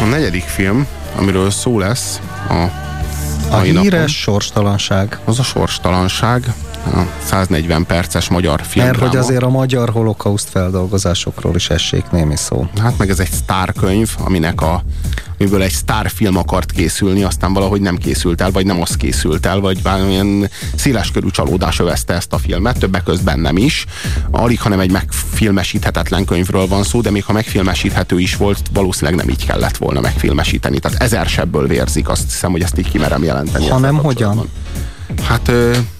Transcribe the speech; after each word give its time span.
A 0.00 0.04
negyedik 0.04 0.42
film, 0.42 0.86
amiről 1.16 1.50
szó 1.50 1.78
lesz 1.78 2.20
a 2.48 2.86
a 3.50 3.60
híres 3.60 3.84
napon, 3.90 4.06
sorstalanság. 4.06 5.18
Az 5.24 5.38
a 5.38 5.42
sorstalanság, 5.42 6.54
a 6.86 7.06
140 7.24 7.86
perces 7.86 8.28
magyar 8.28 8.62
film. 8.62 8.86
Mert 8.86 8.98
hogy 8.98 9.16
azért 9.16 9.42
a 9.42 9.48
magyar 9.48 9.90
holokauszt 9.90 10.48
feldolgozásokról 10.48 11.54
is 11.54 11.70
essék 11.70 12.10
némi 12.10 12.36
szó. 12.36 12.66
Hát 12.80 12.98
meg 12.98 13.10
ez 13.10 13.18
egy 13.18 13.30
sztárkönyv, 13.30 14.16
aminek 14.18 14.60
a 14.60 14.82
amiből 15.38 15.62
egy 15.62 15.72
sztárfilm 15.72 16.36
akart 16.36 16.72
készülni, 16.72 17.22
aztán 17.22 17.52
valahogy 17.52 17.80
nem 17.80 17.96
készült 17.96 18.40
el, 18.40 18.50
vagy 18.50 18.66
nem 18.66 18.80
az 18.80 18.96
készült 18.96 19.46
el, 19.46 19.60
vagy 19.60 19.82
valamilyen 19.82 20.50
széleskörű 20.74 21.28
csalódás 21.28 21.80
övezte 21.80 22.14
ezt 22.14 22.32
a 22.32 22.38
filmet, 22.38 22.78
többek 22.78 23.02
között 23.02 23.24
bennem 23.24 23.56
is. 23.56 23.84
Alig, 24.30 24.60
hanem 24.60 24.80
egy 24.80 24.90
megfilmesíthetetlen 24.90 26.24
könyvről 26.24 26.66
van 26.66 26.82
szó, 26.82 27.00
de 27.00 27.10
még 27.10 27.24
ha 27.24 27.32
megfilmesíthető 27.32 28.18
is 28.18 28.36
volt, 28.36 28.60
valószínűleg 28.72 29.18
nem 29.18 29.28
így 29.28 29.46
kellett 29.46 29.76
volna 29.76 30.00
megfilmesíteni. 30.00 30.78
Tehát 30.78 31.02
ezer 31.02 31.26
sebből 31.26 31.66
vérzik, 31.66 32.08
azt 32.08 32.22
hiszem, 32.22 32.50
hogy 32.50 32.62
ezt 32.62 32.78
így 32.78 32.90
kimerem 32.90 33.22
jelenteni. 33.22 33.68
Ha 33.68 33.78
nem, 33.78 33.96
hogyan? 33.96 34.48
Hát 35.22 35.52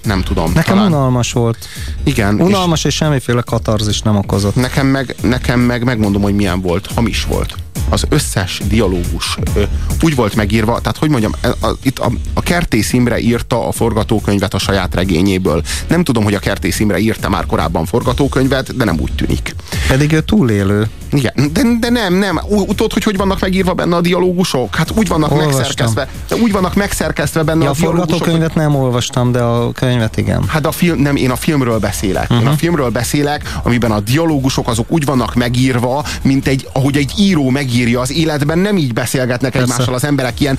nem 0.09 0.23
tudom. 0.23 0.53
Nekem 0.53 0.75
talán... 0.75 0.93
unalmas 0.93 1.33
volt. 1.33 1.59
Igen. 2.05 2.41
Unalmas 2.41 2.79
és, 2.79 2.85
és 2.85 2.95
semmiféle 2.95 3.41
katarzis 3.41 4.03
nem 4.03 4.17
okozott. 4.17 4.55
Nekem 4.55 4.87
meg, 4.87 5.15
nekem 5.23 5.61
meg 5.61 5.85
megmondom, 5.85 6.23
hogy 6.23 6.35
milyen 6.35 6.61
volt. 6.61 6.89
Hamis 6.95 7.25
volt 7.25 7.55
az 7.89 8.05
összes 8.09 8.61
dialógus 8.69 9.39
ö, 9.55 9.63
úgy 10.03 10.15
volt 10.15 10.35
megírva, 10.35 10.81
tehát 10.81 10.97
hogy 10.97 11.09
mondjam, 11.09 11.33
a, 11.43 11.67
a, 11.67 11.77
itt 11.83 11.99
a, 11.99 12.11
a 12.35 12.41
Kertész 12.41 12.93
Imre 12.93 13.19
írta 13.19 13.69
a 13.69 13.73
forgatókönyvet 13.73 14.55
a 14.55 14.59
saját 14.59 14.95
regényéből. 14.95 15.63
Nem 15.87 16.05
tudom, 16.05 16.25
hogy 16.25 16.35
a 16.35 16.39
Kertész 16.39 16.81
Imre 16.81 16.99
írta 16.99 17.29
már 17.29 17.47
korábban 17.47 17.87
forgatókönyvet, 17.87 18.77
de 18.77 18.85
nem 18.85 19.01
úgy 19.01 19.13
tűnik. 19.13 19.55
Pedig 19.89 20.13
ő 20.13 20.21
túlélő. 20.21 20.89
Igen, 21.11 21.33
de, 21.53 21.63
de 21.81 21.91
nem, 21.91 22.15
nem. 22.15 22.41
Tudod, 22.67 22.93
hogy 22.93 23.03
hogy 23.03 23.17
vannak 23.17 23.41
megírva 23.41 23.75
benne 23.75 23.97
a 23.97 24.01
dialógusok? 24.01 24.75
Hát 24.75 24.91
úgy 24.95 25.09
vannak 25.09 25.31
olvastam. 25.31 25.57
megszerkesztve. 25.57 26.09
De 26.29 26.37
úgy 26.37 26.53
vannak 26.53 26.75
megszerkesztve 26.75 27.43
benne 27.43 27.63
ja, 27.63 27.69
a, 27.69 27.73
a 27.73 27.75
forgatókönyvet 27.75 28.55
nem 28.55 28.75
olvastam, 28.75 29.33
de 29.33 29.41
a 29.41 29.73
könyvet 29.99 30.17
igen. 30.17 30.45
Hát 30.49 30.67
a 30.67 30.73
film, 30.73 31.01
nem, 31.01 31.17
én 31.17 31.31
a 31.31 31.37
filmről 31.37 31.79
beszélek. 31.79 32.23
Uh-huh. 32.23 32.41
Én 32.41 32.47
a 32.47 32.51
mhm. 32.51 32.59
filmről 32.59 32.91
beszélek, 32.91 33.53
amiben 33.63 33.91
a 33.91 34.01
dialógusok 34.01 34.69
azok 34.69 34.91
úgy 34.91 35.05
vannak 35.05 35.35
megírva, 35.35 36.05
mint 36.23 36.47
egy, 36.47 36.69
ahogy 36.73 36.97
egy 36.97 37.13
író 37.19 37.51
megírja 37.51 38.01
az 38.01 38.13
életben, 38.13 38.59
nem 38.59 38.77
így 38.77 38.93
beszélgetnek 38.93 39.53
Persze. 39.53 39.73
egymással 39.73 39.95
az 39.95 40.05
emberek, 40.05 40.41
ilyen 40.41 40.59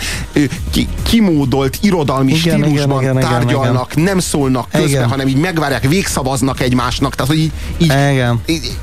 ki, 0.71 0.87
kimódolt 1.03 1.77
irodalmi 1.81 2.33
igen, 2.33 2.59
stílusban 2.59 3.01
igen, 3.01 3.17
igen, 3.17 3.29
tárgyalnak, 3.29 3.91
igen, 3.91 4.03
nem 4.03 4.19
szólnak 4.19 4.69
közben, 4.71 4.89
igen. 4.89 5.09
hanem 5.09 5.27
így 5.27 5.37
megvárják, 5.37 5.87
végszavaznak 5.87 6.59
egymásnak. 6.59 7.15
Tehát, 7.15 7.31
hogy 7.31 7.41
így, 7.41 7.51
így, 7.77 7.85
igen. 8.11 8.41
így 8.45 8.77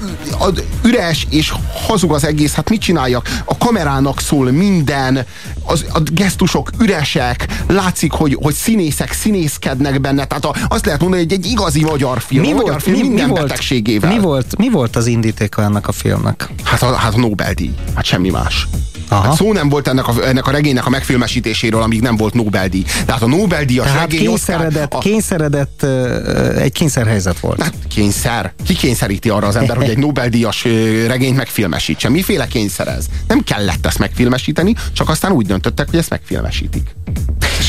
üres 0.83 1.27
és 1.31 1.53
hazug 1.87 2.13
az 2.13 2.25
egész, 2.25 2.53
hát 2.53 2.71
mit 2.71 2.81
csináljak? 2.81 3.29
A 3.45 3.59
kamerának 3.59 4.21
szól 4.21 4.51
minden, 4.51 5.27
az, 5.65 5.85
a 5.93 5.99
gesztusok 6.01 6.71
üresek, 6.79 7.47
látszik, 7.69 8.13
hogy, 8.13 8.39
hogy 8.41 8.55
színészek 8.55 9.13
színészkednek 9.13 10.01
benne, 10.01 10.25
tehát 10.25 10.45
a, 10.47 10.55
azt 10.69 10.85
lehet 10.85 11.01
mondani, 11.01 11.23
hogy 11.23 11.33
egy 11.33 11.47
igazi 11.47 11.85
magyar 11.85 12.21
film, 12.21 12.41
mi 12.41 12.51
a 12.51 12.55
magyar 12.55 12.71
volt, 12.71 12.83
film 12.83 12.97
mi, 12.97 13.03
minden 13.03 13.25
mi 13.25 13.31
volt, 13.31 13.43
betegségével. 13.49 14.13
Mi 14.13 14.19
volt, 14.19 14.57
mi 14.59 14.71
volt 14.71 14.97
az 14.97 15.07
indítéka 15.07 15.63
ennek 15.63 15.89
a 15.89 15.93
filmnek? 15.93 16.49
Hát 16.63 16.83
a, 16.83 16.93
hát 16.95 17.15
a 17.15 17.19
Nobel-díj, 17.19 17.75
hát 17.95 18.05
semmi 18.05 18.31
más. 18.31 18.67
Aha. 19.09 19.23
Hát 19.23 19.37
szó 19.37 19.53
nem 19.53 19.69
volt 19.69 19.89
ennek 19.89 20.09
a, 20.09 20.27
ennek 20.27 20.47
a 20.47 20.51
regénynek 20.51 20.87
a 20.87 20.91
megfilmesítéséről, 20.91 21.83
amíg 21.83 22.01
nem 22.01 22.17
volt 22.17 22.35
Nobel-díj. 22.35 22.85
Tehát 23.07 23.23
a 23.23 23.27
Nobel-díjas 23.27 23.87
Tehát 23.87 24.01
regény 24.01 24.27
kényszeredett, 24.27 24.83
Oscar, 24.83 24.99
a... 24.99 25.03
kényszeredett 25.03 25.81
uh, 25.83 26.63
egy 26.63 26.73
kényszerhelyzet 26.73 27.39
volt. 27.41 27.63
Hát 27.63 27.75
kényszer. 27.89 28.53
Ki 28.67 28.75
kényszeríti 28.75 29.29
arra 29.29 29.47
az 29.47 29.57
ember, 29.57 29.77
hogy 29.77 29.89
egy 29.89 29.99
Nobel-díjas 29.99 30.65
regényt 31.07 31.37
megfilmesítse? 31.37 32.09
Miféle 32.09 32.47
kényszer 32.47 32.89
ez? 32.89 33.07
Nem 33.29 33.45
kellett 33.45 33.87
ezt 33.87 33.99
megfilmesíteni, 33.99 34.75
csak 34.93 35.09
aztán 35.09 35.33
úgy 35.33 35.47
döntöttek, 35.47 35.91
hogy 35.91 35.99
ezt 35.99 36.11
megfilmesítik. 36.11 36.95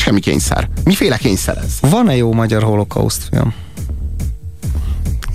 Semmi 0.08 0.20
kényszer. 0.20 0.68
Miféle 0.84 1.16
kényszer 1.16 1.56
ez? 1.56 1.90
Van-e 1.90 2.16
jó 2.16 2.32
magyar 2.32 2.62
holokauszt 2.62 3.22
film? 3.30 3.54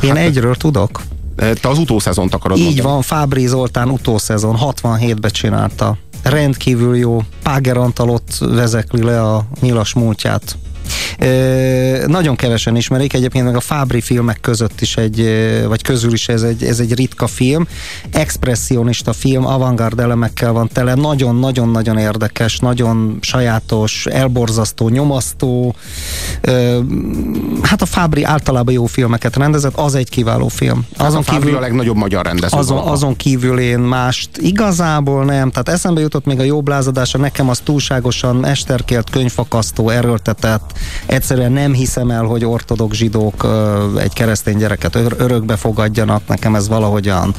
Én 0.01 0.09
hát, 0.09 0.17
egyről 0.17 0.55
tudok. 0.55 1.01
Te 1.35 1.69
az 1.69 1.77
utószezont 1.77 2.33
akarod 2.33 2.57
Így 2.57 2.63
mondani. 2.63 2.87
van, 2.87 3.01
Fábri 3.01 3.47
Zoltán 3.47 3.89
utószezon, 3.89 4.57
67-ben 4.59 5.31
csinálta. 5.31 5.97
Rendkívül 6.23 6.97
jó. 6.97 7.21
Páger 7.43 7.77
Antal 7.77 8.09
ott 8.09 8.37
vezekli 8.39 9.03
le 9.03 9.21
a 9.21 9.45
nyilas 9.61 9.93
múltját. 9.93 10.57
Nagyon 12.05 12.35
kevesen 12.35 12.75
ismerik, 12.75 13.13
egyébként 13.13 13.45
meg 13.45 13.55
a 13.55 13.59
Fábri 13.59 14.01
filmek 14.01 14.41
között 14.41 14.81
is 14.81 14.97
egy, 14.97 15.27
vagy 15.67 15.81
közül 15.81 16.13
is 16.13 16.27
ez 16.27 16.41
egy, 16.41 16.63
ez 16.63 16.79
egy 16.79 16.93
ritka 16.95 17.27
film. 17.27 17.67
Expressionista 18.11 19.13
film, 19.13 19.45
avantgard 19.45 19.99
elemekkel 19.99 20.51
van 20.51 20.69
tele, 20.73 20.93
nagyon-nagyon-nagyon 20.93 21.97
érdekes, 21.97 22.59
nagyon 22.59 23.17
sajátos, 23.21 24.05
elborzasztó, 24.05 24.89
nyomasztó. 24.89 25.75
Hát 27.61 27.81
a 27.81 27.85
Fábri 27.85 28.23
általában 28.23 28.73
jó 28.73 28.85
filmeket 28.85 29.35
rendezett, 29.35 29.75
az 29.75 29.95
egy 29.95 30.09
kiváló 30.09 30.47
film. 30.47 30.85
Hát 30.97 31.07
azon 31.07 31.19
a 31.19 31.23
Fábri 31.23 31.41
kívül, 31.41 31.57
a 31.57 31.61
legnagyobb 31.61 31.95
magyar 31.95 32.25
rendező. 32.25 32.57
Azon, 32.57 32.77
azon 32.77 33.15
kívül 33.15 33.59
én 33.59 33.79
mást 33.79 34.37
igazából 34.37 35.25
nem, 35.25 35.49
tehát 35.51 35.69
eszembe 35.69 36.01
jutott 36.01 36.25
még 36.25 36.39
a 36.39 36.43
jobb 36.43 36.67
lázadása, 36.67 37.17
nekem 37.17 37.49
az 37.49 37.59
túlságosan 37.63 38.45
esterkélt, 38.45 39.09
könyvfakasztó, 39.09 39.89
erőltetett, 39.89 40.72
egyszerűen 41.05 41.51
nem 41.51 41.73
hiszem 41.73 42.09
el, 42.09 42.23
hogy 42.23 42.45
ortodox 42.45 42.97
zsidók 42.97 43.47
egy 43.97 44.13
keresztény 44.13 44.57
gyereket 44.57 44.95
örökbe 44.95 45.55
fogadjanak, 45.55 46.21
nekem 46.27 46.55
ez 46.55 46.67
valahogyan 46.67 47.33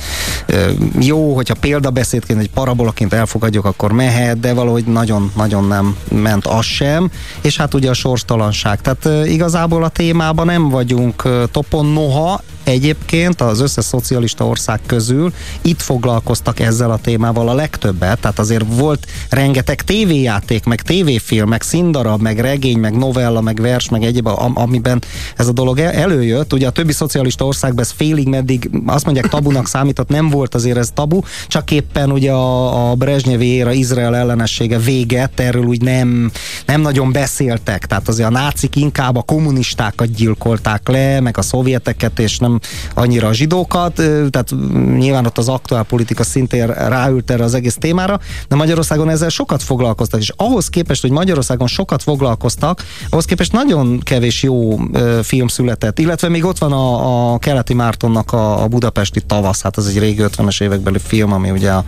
jó, 1.01 1.35
hogyha 1.35 1.55
példabeszédként, 1.55 2.41
egy 2.41 2.51
parabolaként 2.51 3.13
elfogadjuk, 3.13 3.65
akkor 3.65 3.93
mehet, 3.93 4.41
de 4.41 4.55
valahogy 4.55 4.85
nagyon-nagyon 4.85 5.65
nem 5.65 5.97
ment 6.11 6.47
az 6.47 6.65
sem, 6.65 7.11
és 7.41 7.57
hát 7.57 7.75
ugye 7.75 7.91
a 7.91 7.95
sorstalanság. 7.95 8.81
Tehát 8.81 9.29
igazából 9.29 9.85
a 9.85 9.89
témában 9.89 10.47
nem 10.47 10.69
vagyunk 10.69 11.29
topon, 11.51 11.87
noha 11.87 12.41
Egyébként 12.65 13.41
az 13.41 13.61
összes 13.61 13.85
szocialista 13.85 14.47
ország 14.47 14.81
közül 14.87 15.33
itt 15.63 15.83
foglalkoztak 15.83 16.61
ezzel 16.61 16.91
a 16.91 16.99
témával 16.99 17.49
a 17.49 17.55
legtöbbet, 17.55 18.21
tehát 18.21 18.39
azért 18.39 18.65
volt 18.69 19.07
rengeteg 19.29 19.83
tévéjáték, 19.83 20.65
meg 20.65 20.83
tévéfilm, 20.83 21.49
meg 21.49 21.63
színdarab, 21.63 22.21
meg 22.21 22.39
regény, 22.39 22.79
meg 22.79 22.97
novella, 22.97 23.41
meg 23.41 23.61
vers, 23.61 23.89
meg 23.89 24.03
egyéb, 24.03 24.29
amiben 24.55 25.03
ez 25.37 25.49
a 25.49 25.53
dolog 25.53 25.79
előjött. 25.79 26.53
Ugye 26.53 26.67
a 26.67 26.71
többi 26.71 26.93
szocialista 26.93 27.47
országban 27.47 27.85
ez 27.85 27.91
félig 27.97 28.29
meddig 28.29 28.71
azt 28.87 29.05
mondják 29.05 29.29
tabunak 29.29 29.69
számított, 29.69 30.09
nem 30.09 30.31
volt 30.31 30.55
azért 30.55 30.79
ez 30.79 30.91
tabu, 30.95 31.21
csak 31.49 31.71
éppen 31.71 32.13
ugye 32.13 32.33
a, 32.33 32.91
a 32.91 32.95
Brezsnyevi 32.95 33.47
éra 33.47 33.73
Izrael 33.73 34.17
ellenessége 34.17 34.79
véget, 34.79 35.41
erről 35.41 35.65
úgy 35.65 35.83
nem, 35.83 36.31
nem 36.67 36.81
nagyon 36.81 37.13
beszéltek, 37.13 37.87
tehát 37.87 38.09
azért 38.09 38.29
a 38.29 38.33
nácik 38.33 38.77
inkább 38.77 39.17
a 39.17 39.23
kommunistákat 39.23 40.15
gyilkolták 40.15 40.89
le, 40.89 41.21
meg 41.21 41.39
a 41.39 41.43
szovjeteket, 41.43 42.19
és 42.19 42.39
nem 42.39 42.54
annyira 42.95 43.29
a 43.29 43.33
zsidókat, 43.33 43.95
tehát 44.31 44.55
nyilván 44.97 45.27
ott 45.27 45.39
az 45.39 45.49
aktuál 45.49 45.83
politika 45.83 46.25
szintén 46.25 46.67
ráült 46.67 47.31
erre 47.31 47.45
az 47.45 47.55
egész 47.55 47.77
témára, 47.81 48.21
de 48.49 48.57
Magyarországon 48.57 49.09
ezzel 49.09 49.29
sokat 49.29 49.63
foglalkoztak, 49.63 50.21
és 50.21 50.33
ahhoz 50.37 50.69
képest, 50.69 51.01
hogy 51.01 51.11
Magyarországon 51.11 51.67
sokat 51.67 52.03
foglalkoztak, 52.03 52.83
ahhoz 53.09 53.25
képest 53.25 53.53
nagyon 53.53 54.01
kevés 54.01 54.43
jó 54.43 54.81
film 55.23 55.49
született, 55.49 55.99
illetve 55.99 56.29
még 56.29 56.45
ott 56.45 56.59
van 56.59 56.73
a, 56.73 57.33
a 57.33 57.39
keleti 57.39 57.75
Mártonnak 57.75 58.33
a, 58.33 58.63
a 58.63 58.69
budapesti 58.69 59.21
tavasz, 59.21 59.63
hát 59.63 59.77
az 59.77 59.87
egy 59.87 59.99
régi 59.99 60.23
50-es 60.23 60.63
évekbeli 60.63 60.99
film, 60.99 61.33
ami 61.33 61.51
ugye 61.51 61.71
a, 61.71 61.85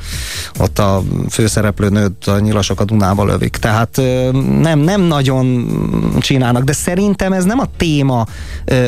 ott 0.60 0.78
a 0.78 1.02
főszereplő 1.30 1.88
nőt 1.88 2.26
a 2.26 2.38
nyilasok 2.38 2.80
a 2.80 2.84
Dunába 2.84 3.24
lövik. 3.24 3.56
Tehát 3.56 4.00
nem, 4.60 4.78
nem 4.78 5.00
nagyon 5.00 5.66
csinálnak, 6.20 6.62
de 6.62 6.72
szerintem 6.72 7.32
ez 7.32 7.44
nem 7.44 7.58
a 7.58 7.66
téma 7.76 8.26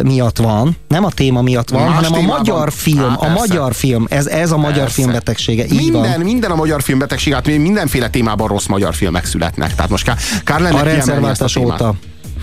miatt 0.03 0.39
van, 0.39 0.77
nem 0.89 1.05
a 1.05 1.11
téma 1.11 1.43
miatt 1.43 1.68
miatt 1.71 1.85
van, 1.85 1.93
hanem 1.93 2.13
a 2.13 2.21
magyar 2.21 2.73
film, 2.73 2.99
Há, 2.99 3.15
a 3.15 3.29
magyar 3.29 3.75
film, 3.75 4.07
ez, 4.09 4.27
ez 4.27 4.51
a 4.51 4.57
magyar 4.57 4.79
persze. 4.79 4.95
film 4.95 5.13
betegsége. 5.13 5.65
Így 5.65 5.75
minden, 5.75 6.03
van. 6.03 6.21
minden 6.21 6.51
a 6.51 6.55
magyar 6.55 6.83
film 6.83 6.99
betegsége, 6.99 7.35
hát 7.35 7.47
mindenféle 7.47 8.11
témában 8.11 8.49
rossz 8.49 8.67
magyar 8.67 8.95
filmek 8.95 9.25
születnek. 9.25 9.75
Tehát 9.75 9.91
most 9.91 10.05
kár, 10.05 10.17
kár 10.45 10.61
lenne 10.61 10.79
a 10.79 10.83
rendszerváltás 10.83 11.57
óta. 11.57 11.95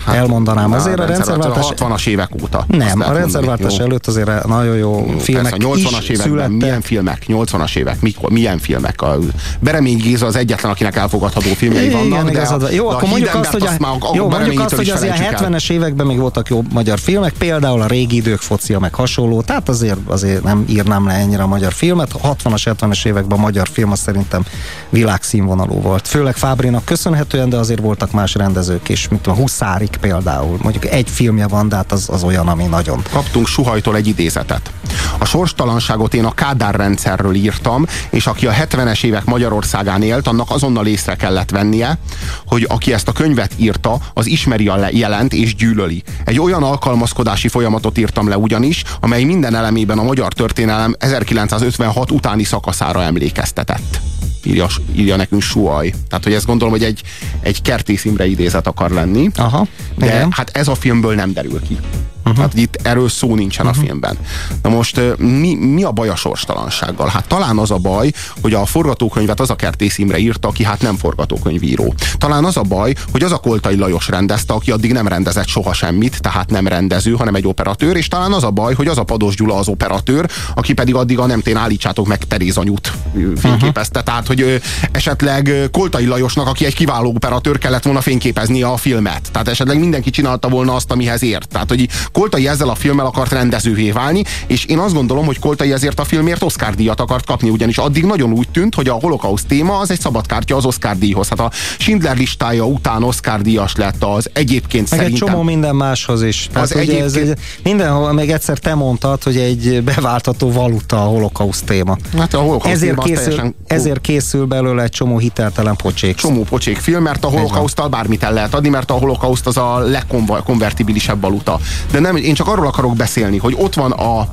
Hát, 0.06 0.16
Elmondanám. 0.16 0.72
Azért 0.72 0.98
a, 0.98 1.04
rendszerváltás... 1.04 1.64
A 1.70 1.74
60-as 1.74 2.06
évek 2.06 2.30
óta. 2.42 2.64
Nem, 2.68 3.00
a 3.00 3.12
rendszerváltás 3.12 3.78
előtt 3.78 4.06
azért 4.06 4.46
nagyon 4.46 4.76
jó, 4.76 5.06
jó 5.08 5.18
filmek 5.18 5.56
persze, 5.56 5.68
a 5.68 5.74
80-as 5.74 6.02
években 6.02 6.26
születtek. 6.26 6.50
milyen 6.50 6.80
filmek? 6.80 7.22
80-as 7.28 7.76
évek, 7.76 8.00
mikor, 8.00 8.30
milyen 8.30 8.58
filmek? 8.58 9.02
A 9.02 9.18
Beremény 9.60 9.96
Géza 9.96 10.26
az 10.26 10.36
egyetlen, 10.36 10.70
akinek 10.70 10.96
elfogadható 10.96 11.48
filmjei 11.54 11.86
Igen, 11.86 12.08
vannak, 12.08 12.30
de 12.30 12.40
a, 12.40 12.70
jó, 12.70 12.88
akkor 12.88 13.08
mondjuk 13.08 13.34
azt, 13.34 13.50
hogy, 13.50 13.66
a, 13.66 14.14
jó, 14.14 14.28
mondjuk 14.28 14.60
azt, 14.60 14.74
hogy 14.74 14.88
azért 14.88 15.18
a 15.18 15.44
70-es 15.44 15.70
években 15.70 16.06
még 16.06 16.18
voltak 16.18 16.48
jó 16.48 16.62
magyar 16.72 16.98
filmek, 16.98 17.32
például 17.32 17.80
a 17.80 17.86
régi 17.86 18.16
idők 18.16 18.40
focia, 18.40 18.78
meg 18.78 18.94
hasonló, 18.94 19.42
tehát 19.42 19.68
azért, 19.68 19.98
azért 20.06 20.42
nem 20.42 20.64
írnám 20.68 21.06
le 21.06 21.12
ennyire 21.12 21.42
a 21.42 21.46
magyar 21.46 21.72
filmet. 21.72 22.12
A 22.22 22.34
60-as, 22.34 22.74
70-es 22.80 23.06
években 23.06 23.38
a 23.38 23.40
magyar 23.40 23.68
film 23.72 23.90
az 23.90 23.98
szerintem 23.98 24.42
világszínvonalú 24.88 25.80
volt. 25.80 26.08
Főleg 26.08 26.36
Fábrinak 26.36 26.84
köszönhetően, 26.84 27.48
de 27.48 27.56
azért 27.56 27.80
voltak 27.80 28.12
más 28.12 28.34
rendezők 28.34 28.88
is, 28.88 29.08
mint 29.08 29.26
a 29.26 29.32
Huszári 29.32 29.88
Például. 30.00 30.58
Mondjuk 30.62 30.86
egy 30.86 31.08
filmje 31.10 31.46
van, 31.46 31.68
de 31.68 31.76
hát 31.76 31.92
az, 31.92 32.08
az 32.08 32.22
olyan, 32.22 32.48
ami 32.48 32.64
nagyon... 32.64 33.02
Kaptunk 33.12 33.46
Suhajtól 33.46 33.96
egy 33.96 34.06
idézetet. 34.06 34.70
A 35.18 35.24
sorstalanságot 35.24 36.14
én 36.14 36.24
a 36.24 36.34
Kádár 36.34 36.74
rendszerről 36.74 37.34
írtam, 37.34 37.86
és 38.10 38.26
aki 38.26 38.46
a 38.46 38.52
70-es 38.52 39.04
évek 39.04 39.24
Magyarországán 39.24 40.02
élt, 40.02 40.26
annak 40.26 40.50
azonnal 40.50 40.86
észre 40.86 41.14
kellett 41.14 41.50
vennie, 41.50 41.98
hogy 42.46 42.66
aki 42.68 42.92
ezt 42.92 43.08
a 43.08 43.12
könyvet 43.12 43.52
írta, 43.56 43.98
az 44.14 44.26
ismeri 44.26 44.68
a 44.68 44.88
jelent 44.90 45.32
és 45.32 45.54
gyűlöli. 45.54 46.02
Egy 46.24 46.40
olyan 46.40 46.62
alkalmazkodási 46.62 47.48
folyamatot 47.48 47.98
írtam 47.98 48.28
le 48.28 48.36
ugyanis, 48.36 48.82
amely 49.00 49.24
minden 49.24 49.54
elemében 49.54 49.98
a 49.98 50.02
magyar 50.02 50.32
történelem 50.32 50.94
1956 50.98 52.10
utáni 52.10 52.44
szakaszára 52.44 53.02
emlékeztetett 53.02 54.00
írja, 54.46 54.66
írja 54.94 55.16
nekünk 55.16 55.42
Suaj. 55.42 55.92
Tehát, 56.08 56.24
hogy 56.24 56.32
ezt 56.32 56.46
gondolom, 56.46 56.72
hogy 56.72 56.84
egy, 56.84 57.02
egy 57.40 57.62
Kertész 57.62 58.04
Imre 58.04 58.26
idézet 58.26 58.66
akar 58.66 58.90
lenni. 58.90 59.30
Aha, 59.34 59.66
de 59.96 60.06
igen. 60.06 60.32
hát 60.32 60.50
ez 60.50 60.68
a 60.68 60.74
filmből 60.74 61.14
nem 61.14 61.32
derül 61.32 61.62
ki. 61.62 61.78
Uh-huh. 62.26 62.40
Hát 62.44 62.54
itt 62.54 62.78
erről 62.82 63.08
szó 63.08 63.34
nincsen 63.34 63.66
uh-huh. 63.66 63.82
a 63.82 63.84
filmben. 63.86 64.18
Na 64.62 64.68
most 64.68 65.00
mi, 65.18 65.54
mi 65.54 65.82
a 65.82 65.90
baj 65.90 66.08
a 66.08 66.16
sorstalansággal? 66.16 67.08
Hát 67.08 67.28
talán 67.28 67.58
az 67.58 67.70
a 67.70 67.76
baj, 67.76 68.12
hogy 68.40 68.54
a 68.54 68.66
forgatókönyvet 68.66 69.40
az 69.40 69.50
a 69.50 69.56
Kertész 69.56 69.98
Imre 69.98 70.18
írta, 70.18 70.48
aki 70.48 70.64
hát 70.64 70.80
nem 70.80 70.96
forgatókönyvíró. 70.96 71.94
Talán 72.18 72.44
az 72.44 72.56
a 72.56 72.62
baj, 72.62 72.94
hogy 73.12 73.22
az 73.22 73.32
a 73.32 73.36
Koltai 73.36 73.76
Lajos 73.76 74.08
rendezte, 74.08 74.52
aki 74.52 74.70
addig 74.70 74.92
nem 74.92 75.08
rendezett 75.08 75.46
soha 75.46 75.72
semmit, 75.72 76.20
tehát 76.20 76.50
nem 76.50 76.66
rendező, 76.68 77.12
hanem 77.12 77.34
egy 77.34 77.46
operatőr, 77.46 77.96
és 77.96 78.08
talán 78.08 78.32
az 78.32 78.44
a 78.44 78.50
baj, 78.50 78.74
hogy 78.74 78.86
az 78.86 78.98
a 78.98 79.02
Pados 79.02 79.36
Gyula 79.36 79.54
az 79.54 79.68
operatőr, 79.68 80.30
aki 80.54 80.72
pedig 80.72 80.94
addig 80.94 81.18
a 81.18 81.26
nem 81.26 81.40
tén 81.40 81.56
állítsátok 81.56 82.06
meg 82.06 82.18
Teréz 82.18 82.56
anyut 82.56 82.92
fényképezte. 83.36 83.98
Uh-huh. 83.98 84.04
Tehát, 84.04 84.26
hogy 84.26 84.60
esetleg 84.92 85.68
Koltai 85.70 86.06
Lajosnak, 86.06 86.46
aki 86.46 86.64
egy 86.64 86.74
kiváló 86.74 87.10
operatőr, 87.14 87.58
kellett 87.58 87.84
volna 87.84 88.00
fényképezni 88.00 88.62
a 88.62 88.76
filmet. 88.76 89.28
Tehát 89.32 89.48
esetleg 89.48 89.78
mindenki 89.78 90.10
csinálta 90.10 90.48
volna 90.48 90.74
azt, 90.74 90.90
amihez 90.90 91.22
ért. 91.22 91.48
Tehát, 91.48 91.68
hogy 91.68 91.88
Koltai 92.16 92.48
ezzel 92.48 92.68
a 92.68 92.74
filmmel 92.74 93.06
akart 93.06 93.32
rendezővé 93.32 93.90
válni, 93.90 94.22
és 94.46 94.64
én 94.64 94.78
azt 94.78 94.94
gondolom, 94.94 95.24
hogy 95.26 95.38
Koltai 95.38 95.72
ezért 95.72 96.00
a 96.00 96.04
filmért 96.04 96.42
Oscar 96.42 96.74
díjat 96.74 97.00
akart 97.00 97.26
kapni, 97.26 97.48
ugyanis 97.48 97.78
addig 97.78 98.04
nagyon 98.04 98.32
úgy 98.32 98.48
tűnt, 98.48 98.74
hogy 98.74 98.88
a 98.88 98.92
holokauszt 98.92 99.46
téma 99.46 99.78
az 99.78 99.90
egy 99.90 100.00
szabadkártya 100.00 100.56
az 100.56 100.64
Oscar 100.64 100.96
díjhoz. 100.98 101.28
Hát 101.28 101.40
a 101.40 101.50
Schindler 101.78 102.16
listája 102.16 102.64
után 102.66 103.02
Oscar 103.02 103.40
díjas 103.40 103.74
lett 103.76 104.04
az 104.04 104.30
egyébként 104.32 104.90
Meg 104.90 104.98
szerintem... 105.00 105.26
egy 105.26 105.32
csomó 105.32 105.42
minden 105.44 105.76
máshoz 105.76 106.22
is. 106.22 106.48
Tehát 106.52 106.70
Az 106.70 106.76
ugye 106.82 107.04
ez 107.04 107.12
egyébként- 107.12 107.38
egy, 107.38 107.62
mindenhol, 107.64 108.12
még 108.12 108.30
egyszer 108.30 108.58
te 108.58 108.74
mondtad, 108.74 109.22
hogy 109.22 109.36
egy 109.36 109.82
beváltató 109.84 110.52
valuta 110.52 111.02
a 111.02 111.06
holokauszt 111.06 111.64
téma. 111.64 111.96
Hát 112.18 112.34
a 112.34 112.38
holokauszt 112.38 112.76
Ezért 112.76 112.94
téma 112.94 113.02
készül, 113.02 113.24
teljesen 113.24 113.54
ezért 113.66 114.00
készül 114.00 114.44
belőle 114.44 114.82
egy 114.82 114.90
csomó 114.90 115.18
hiteltelen 115.18 115.76
pocsék. 115.76 116.14
csomó 116.14 116.42
pocsék 116.42 116.76
film, 116.78 117.02
mert 117.02 117.24
a 117.24 117.28
holokausztal 117.28 117.88
bármit 117.88 118.22
el 118.22 118.32
lehet 118.32 118.54
adni, 118.54 118.68
mert 118.68 118.90
a 118.90 118.94
holokauszt 118.94 119.46
az 119.46 119.56
a 119.56 119.78
legkonvertibilisebb 119.78 121.20
valuta. 121.20 121.58
De 121.90 122.04
nem, 122.06 122.16
én 122.16 122.34
csak 122.34 122.48
arról 122.48 122.66
akarok 122.66 122.96
beszélni, 122.96 123.38
hogy 123.38 123.54
ott 123.58 123.74
van 123.74 123.92
a 123.92 124.28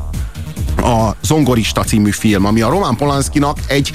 a 0.81 1.15
Zongorista 1.23 1.83
című 1.83 2.11
film, 2.11 2.45
ami 2.45 2.61
a 2.61 2.69
Roman 2.69 2.95
Polanskinak 2.97 3.57
egy 3.67 3.93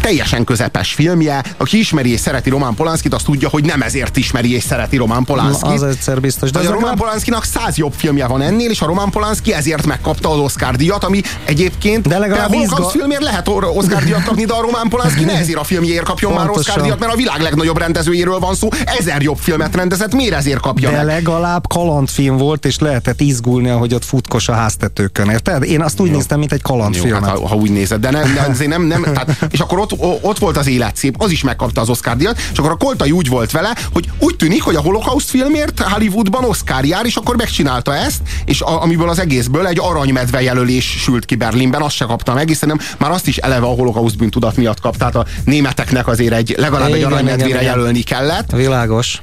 teljesen 0.00 0.44
közepes 0.44 0.92
filmje. 0.92 1.42
Aki 1.56 1.78
ismeri 1.78 2.10
és 2.12 2.20
szereti 2.20 2.50
Roman 2.50 2.74
Polanskit, 2.74 3.14
az 3.14 3.22
tudja, 3.22 3.48
hogy 3.48 3.64
nem 3.64 3.82
ezért 3.82 4.16
ismeri 4.16 4.54
és 4.54 4.62
szereti 4.62 4.96
Roman 4.96 5.24
Polanskit. 5.24 5.70
Az 5.70 5.82
egyszer 5.82 6.20
biztos. 6.20 6.50
De 6.50 6.58
a 6.58 6.62
Roman 6.62 6.76
legalább- 6.78 6.98
Polanskinak 6.98 7.44
száz 7.44 7.76
jobb 7.76 7.92
filmje 7.96 8.26
van 8.26 8.42
ennél, 8.42 8.70
és 8.70 8.80
a 8.80 8.86
Roman 8.86 9.10
Polanski 9.10 9.52
ezért 9.54 9.86
megkapta 9.86 10.30
az 10.30 10.38
Oscar 10.38 10.76
díjat, 10.76 11.04
ami 11.04 11.20
egyébként 11.44 12.08
De 12.08 12.18
legalább 12.18 12.52
a 12.52 12.54
izga- 12.54 12.90
filmért 12.90 13.22
lehet 13.22 13.48
Oscar 13.48 14.02
díjat 14.02 14.22
kapni, 14.24 14.44
de 14.44 14.52
a 14.52 14.60
Roman 14.60 14.88
Polanski 14.88 15.24
ne 15.24 15.32
ezért 15.32 15.58
a 15.58 15.64
filmjéért 15.64 16.04
kapjon 16.04 16.32
már 16.32 16.44
Pontosan. 16.46 16.68
Oscar 16.70 16.82
díjat, 16.82 16.98
mert 16.98 17.12
a 17.12 17.16
világ 17.16 17.40
legnagyobb 17.40 17.78
rendezőjéről 17.78 18.38
van 18.38 18.54
szó, 18.54 18.68
ezer 18.98 19.22
jobb 19.22 19.38
filmet 19.38 19.74
rendezett, 19.74 20.14
miért 20.14 20.34
ezért 20.34 20.60
kapja 20.60 20.90
De 20.90 20.96
meg? 20.96 21.04
legalább 21.06 21.66
kalandfilm 21.68 22.36
volt, 22.36 22.64
és 22.66 22.78
lehetett 22.78 23.20
izgulni, 23.20 23.68
ahogy 23.68 23.94
ott 23.94 24.04
futkos 24.04 24.48
a 24.48 24.52
háztetőkön, 24.52 25.28
érted? 25.30 25.62
Én 25.62 25.80
azt 25.82 26.00
úgy 26.00 26.10
néztem, 26.16 26.38
mint 26.38 26.52
egy 26.52 26.60
Jó, 26.68 26.74
kalandfilmet. 26.74 27.24
hát, 27.24 27.38
ha, 27.38 27.48
ha 27.48 27.54
úgy 27.54 27.70
nézed, 27.70 28.00
de 28.00 28.10
nem, 28.10 28.38
azért 28.50 28.70
nem, 28.70 28.82
nem 28.82 29.02
tehát, 29.02 29.46
és 29.50 29.60
akkor 29.60 29.78
ott, 29.78 29.92
ott 30.20 30.38
volt 30.38 30.56
az 30.56 30.66
élet 30.66 30.96
szép, 30.96 31.22
az 31.22 31.30
is 31.30 31.42
megkapta 31.42 31.80
az 31.80 31.88
Oscar 31.88 32.16
díjat, 32.16 32.38
és 32.52 32.58
akkor 32.58 32.70
a 32.70 32.76
Koltai 32.76 33.10
úgy 33.10 33.28
volt 33.28 33.50
vele, 33.50 33.76
hogy 33.92 34.10
úgy 34.18 34.36
tűnik, 34.36 34.62
hogy 34.62 34.74
a 34.74 34.80
holokauszt 34.80 35.30
filmért 35.30 35.80
Hollywoodban 35.80 36.44
Oscar 36.44 36.84
jár, 36.84 37.06
és 37.06 37.16
akkor 37.16 37.36
megcsinálta 37.36 37.96
ezt, 37.96 38.20
és 38.44 38.60
a, 38.60 38.82
amiből 38.82 39.08
az 39.08 39.18
egészből 39.18 39.66
egy 39.66 39.78
aranymedve 39.80 40.42
jelölés 40.42 40.84
sült 40.84 41.24
ki 41.24 41.34
Berlinben, 41.34 41.82
azt 41.82 41.94
se 41.94 42.04
kapta 42.04 42.34
meg, 42.34 42.48
hiszen 42.48 42.80
már 42.98 43.10
azt 43.10 43.26
is 43.26 43.36
eleve 43.36 43.66
a 43.66 43.74
holokauszt 43.74 44.16
bűntudat 44.16 44.56
miatt 44.56 44.80
kapta, 44.80 44.98
tehát 44.98 45.14
a 45.14 45.26
németeknek 45.44 46.06
azért 46.06 46.32
egy 46.32 46.54
legalább 46.58 46.88
egy 46.88 46.96
Igen, 46.96 47.12
aranymedvére 47.12 47.48
igen, 47.48 47.60
igen. 47.60 47.74
jelölni 47.74 48.02
kellett. 48.02 48.50
Világos. 48.50 49.20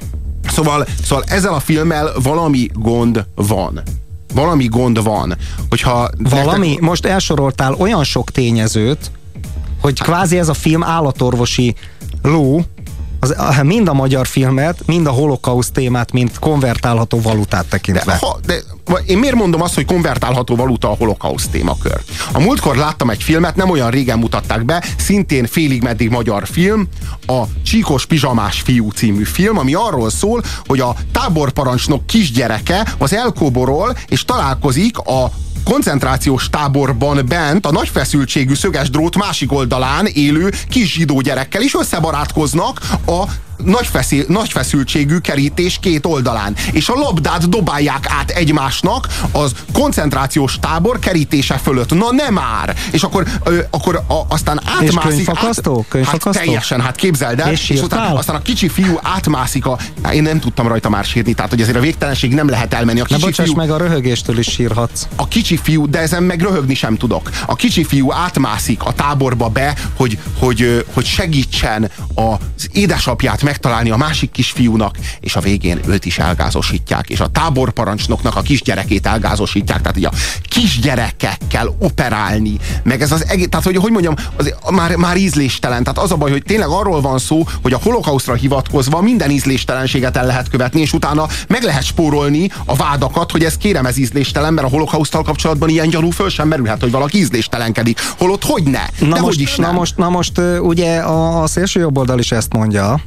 Szóval, 0.52 0.86
szóval 1.04 1.24
ezzel 1.26 1.54
a 1.54 1.60
filmmel 1.60 2.12
valami 2.22 2.68
gond 2.74 3.24
van. 3.34 3.82
Valami 4.34 4.66
gond 4.66 5.02
van. 5.02 5.36
Hogyha 5.68 6.10
Valami, 6.18 6.66
nektek- 6.66 6.84
most 6.84 7.06
elsoroltál 7.06 7.74
olyan 7.74 8.04
sok 8.04 8.30
tényezőt, 8.30 9.10
hogy 9.80 10.00
kvázi 10.00 10.38
ez 10.38 10.48
a 10.48 10.54
film 10.54 10.82
állatorvosi 10.82 11.74
ló, 12.22 12.62
az, 13.22 13.34
a- 13.38 13.62
mind 13.62 13.88
a 13.88 13.92
magyar 13.92 14.26
filmet, 14.26 14.78
mind 14.86 15.06
a 15.06 15.10
holokauszt 15.10 15.72
témát, 15.72 16.12
mint 16.12 16.38
konvertálható 16.38 17.20
valutát 17.20 17.66
tekintve. 17.66 18.12
De, 18.12 18.18
ha, 18.26 18.38
de 18.46 18.54
én 19.06 19.18
miért 19.18 19.34
mondom 19.34 19.62
azt, 19.62 19.74
hogy 19.74 19.84
konvertálható 19.84 20.56
valuta 20.56 20.90
a 20.90 20.94
holokauszt 20.94 21.50
témakör? 21.50 22.00
A 22.32 22.40
múltkor 22.40 22.76
láttam 22.76 23.10
egy 23.10 23.22
filmet, 23.22 23.56
nem 23.56 23.70
olyan 23.70 23.90
régen 23.90 24.18
mutatták 24.18 24.64
be, 24.64 24.84
szintén 24.96 25.46
félig 25.46 25.82
meddig 25.82 26.10
magyar 26.10 26.46
film, 26.46 26.88
a 27.26 27.42
Csíkos 27.64 28.06
Pizsamás 28.06 28.60
fiú 28.60 28.90
című 28.90 29.24
film, 29.24 29.58
ami 29.58 29.74
arról 29.74 30.10
szól, 30.10 30.42
hogy 30.66 30.80
a 30.80 30.94
táborparancsnok 31.12 32.06
kisgyereke 32.06 32.94
az 32.98 33.12
elkoborol 33.14 33.96
és 34.08 34.24
találkozik 34.24 34.98
a 34.98 35.30
koncentrációs 35.64 36.50
táborban 36.50 37.26
bent 37.28 37.66
a 37.66 37.72
nagy 37.72 37.88
feszültségű 37.88 38.54
szöges 38.54 38.90
drót 38.90 39.16
másik 39.16 39.52
oldalán 39.52 40.06
élő 40.06 40.52
kis 40.68 40.92
zsidó 40.92 41.20
gyerekkel 41.20 41.62
is 41.62 41.74
összebarátkoznak 41.74 42.80
a 43.06 43.24
nagy, 43.64 43.86
feszél, 43.86 44.24
nagy 44.28 44.50
feszültségű 44.50 45.18
kerítés 45.18 45.78
két 45.80 46.06
oldalán. 46.06 46.54
És 46.72 46.88
a 46.88 46.94
labdát 46.94 47.48
dobálják 47.48 48.06
át 48.08 48.30
egymásnak 48.30 49.08
az 49.32 49.52
koncentrációs 49.72 50.58
tábor 50.60 50.98
kerítése 50.98 51.56
fölött. 51.56 51.94
Na 51.94 52.12
nem 52.12 52.34
már! 52.34 52.76
És 52.90 53.02
akkor, 53.02 53.26
ö, 53.44 53.58
akkor 53.70 53.96
a, 53.96 54.20
aztán 54.28 54.60
átmászik... 54.64 55.00
könyvfakasztó? 55.00 55.78
Át, 55.78 55.88
Könyvfakasztó? 55.88 56.30
Hát 56.32 56.42
teljesen, 56.44 56.80
hát 56.80 56.96
képzeld 56.96 57.40
el. 57.40 57.52
És 57.52 57.70
és 57.70 57.80
utána, 57.82 58.14
aztán 58.14 58.36
a 58.36 58.42
kicsi 58.42 58.68
fiú 58.68 58.98
átmászik 59.02 59.66
a... 59.66 59.78
Én 60.12 60.22
nem 60.22 60.40
tudtam 60.40 60.68
rajta 60.68 60.88
már 60.88 61.04
sírni, 61.04 61.34
tehát 61.34 61.50
hogy 61.50 61.60
azért 61.60 61.76
a 61.76 61.80
végtelenség 61.80 62.34
nem 62.34 62.48
lehet 62.48 62.74
elmenni. 62.74 63.00
A 63.00 63.04
kicsi 63.04 63.32
fiú, 63.32 63.54
meg, 63.54 63.70
a 63.70 63.76
röhögéstől 63.76 64.38
is 64.38 64.46
sírhatsz. 64.46 65.06
a 65.16 65.28
kicsi 65.28 65.56
fiú, 65.56 65.88
de 65.90 65.98
ezen 65.98 66.22
meg 66.22 66.40
röhögni 66.40 66.74
sem 66.74 66.96
tudok. 66.96 67.30
A 67.46 67.54
kicsi 67.54 67.84
fiú 67.84 68.12
átmászik 68.12 68.82
a 68.82 68.92
táborba 68.92 69.48
be, 69.48 69.74
hogy, 69.96 70.18
hogy, 70.38 70.62
ö, 70.62 70.78
hogy 70.92 71.06
segítsen 71.06 71.90
az 72.14 72.68
édesapját 72.72 73.42
megtalálni 73.52 73.90
a 73.90 73.96
másik 73.96 74.30
kisfiúnak, 74.30 74.96
és 75.20 75.36
a 75.36 75.40
végén 75.40 75.80
őt 75.86 76.04
is 76.04 76.18
elgázosítják, 76.18 77.08
és 77.10 77.20
a 77.20 77.26
táborparancsnoknak 77.26 78.36
a 78.36 78.40
kisgyerekét 78.40 79.06
elgázosítják, 79.06 79.80
tehát 79.80 79.96
ugye 79.96 80.08
a 80.08 80.12
kisgyerekekkel 80.48 81.74
operálni, 81.78 82.56
meg 82.82 83.02
ez 83.02 83.12
az 83.12 83.26
egész, 83.28 83.46
tehát 83.50 83.64
hogy, 83.64 83.76
hogy 83.76 83.90
mondjam, 83.90 84.14
az, 84.36 84.54
már, 84.70 84.96
már 84.96 85.16
ízléstelen, 85.16 85.82
tehát 85.82 85.98
az 85.98 86.12
a 86.12 86.16
baj, 86.16 86.30
hogy 86.30 86.42
tényleg 86.42 86.68
arról 86.68 87.00
van 87.00 87.18
szó, 87.18 87.44
hogy 87.62 87.72
a 87.72 87.80
holokausztra 87.82 88.34
hivatkozva 88.34 89.00
minden 89.00 89.30
ízléstelenséget 89.30 90.16
el 90.16 90.26
lehet 90.26 90.48
követni, 90.48 90.80
és 90.80 90.92
utána 90.92 91.26
meg 91.48 91.62
lehet 91.62 91.84
spórolni 91.84 92.50
a 92.64 92.76
vádakat, 92.76 93.30
hogy 93.30 93.44
ez 93.44 93.56
kérem, 93.56 93.86
ez 93.86 93.96
ízléstelen, 93.96 94.54
mert 94.54 94.66
a 94.66 94.70
holokausztal 94.70 95.22
kapcsolatban 95.22 95.68
ilyen 95.68 95.88
gyanú 95.88 96.10
föl 96.10 96.30
sem 96.30 96.48
merülhet, 96.48 96.80
hogy 96.80 96.90
valaki 96.90 97.18
ízléstelenkedik. 97.18 98.00
Holott 98.18 98.44
hogy 98.44 98.62
ne? 98.62 98.84
Na 98.98 99.14
De 99.14 99.20
most, 99.20 99.24
hogy 99.24 99.40
is 99.40 99.56
na 99.56 99.66
nem. 99.66 99.74
most, 99.74 99.96
na 99.96 100.08
most 100.08 100.40
ugye 100.60 100.98
a, 100.98 101.42
a 101.42 101.46
szélső 101.46 101.80
jobboldal 101.80 102.18
is 102.18 102.32
ezt 102.32 102.52
mondja, 102.52 103.00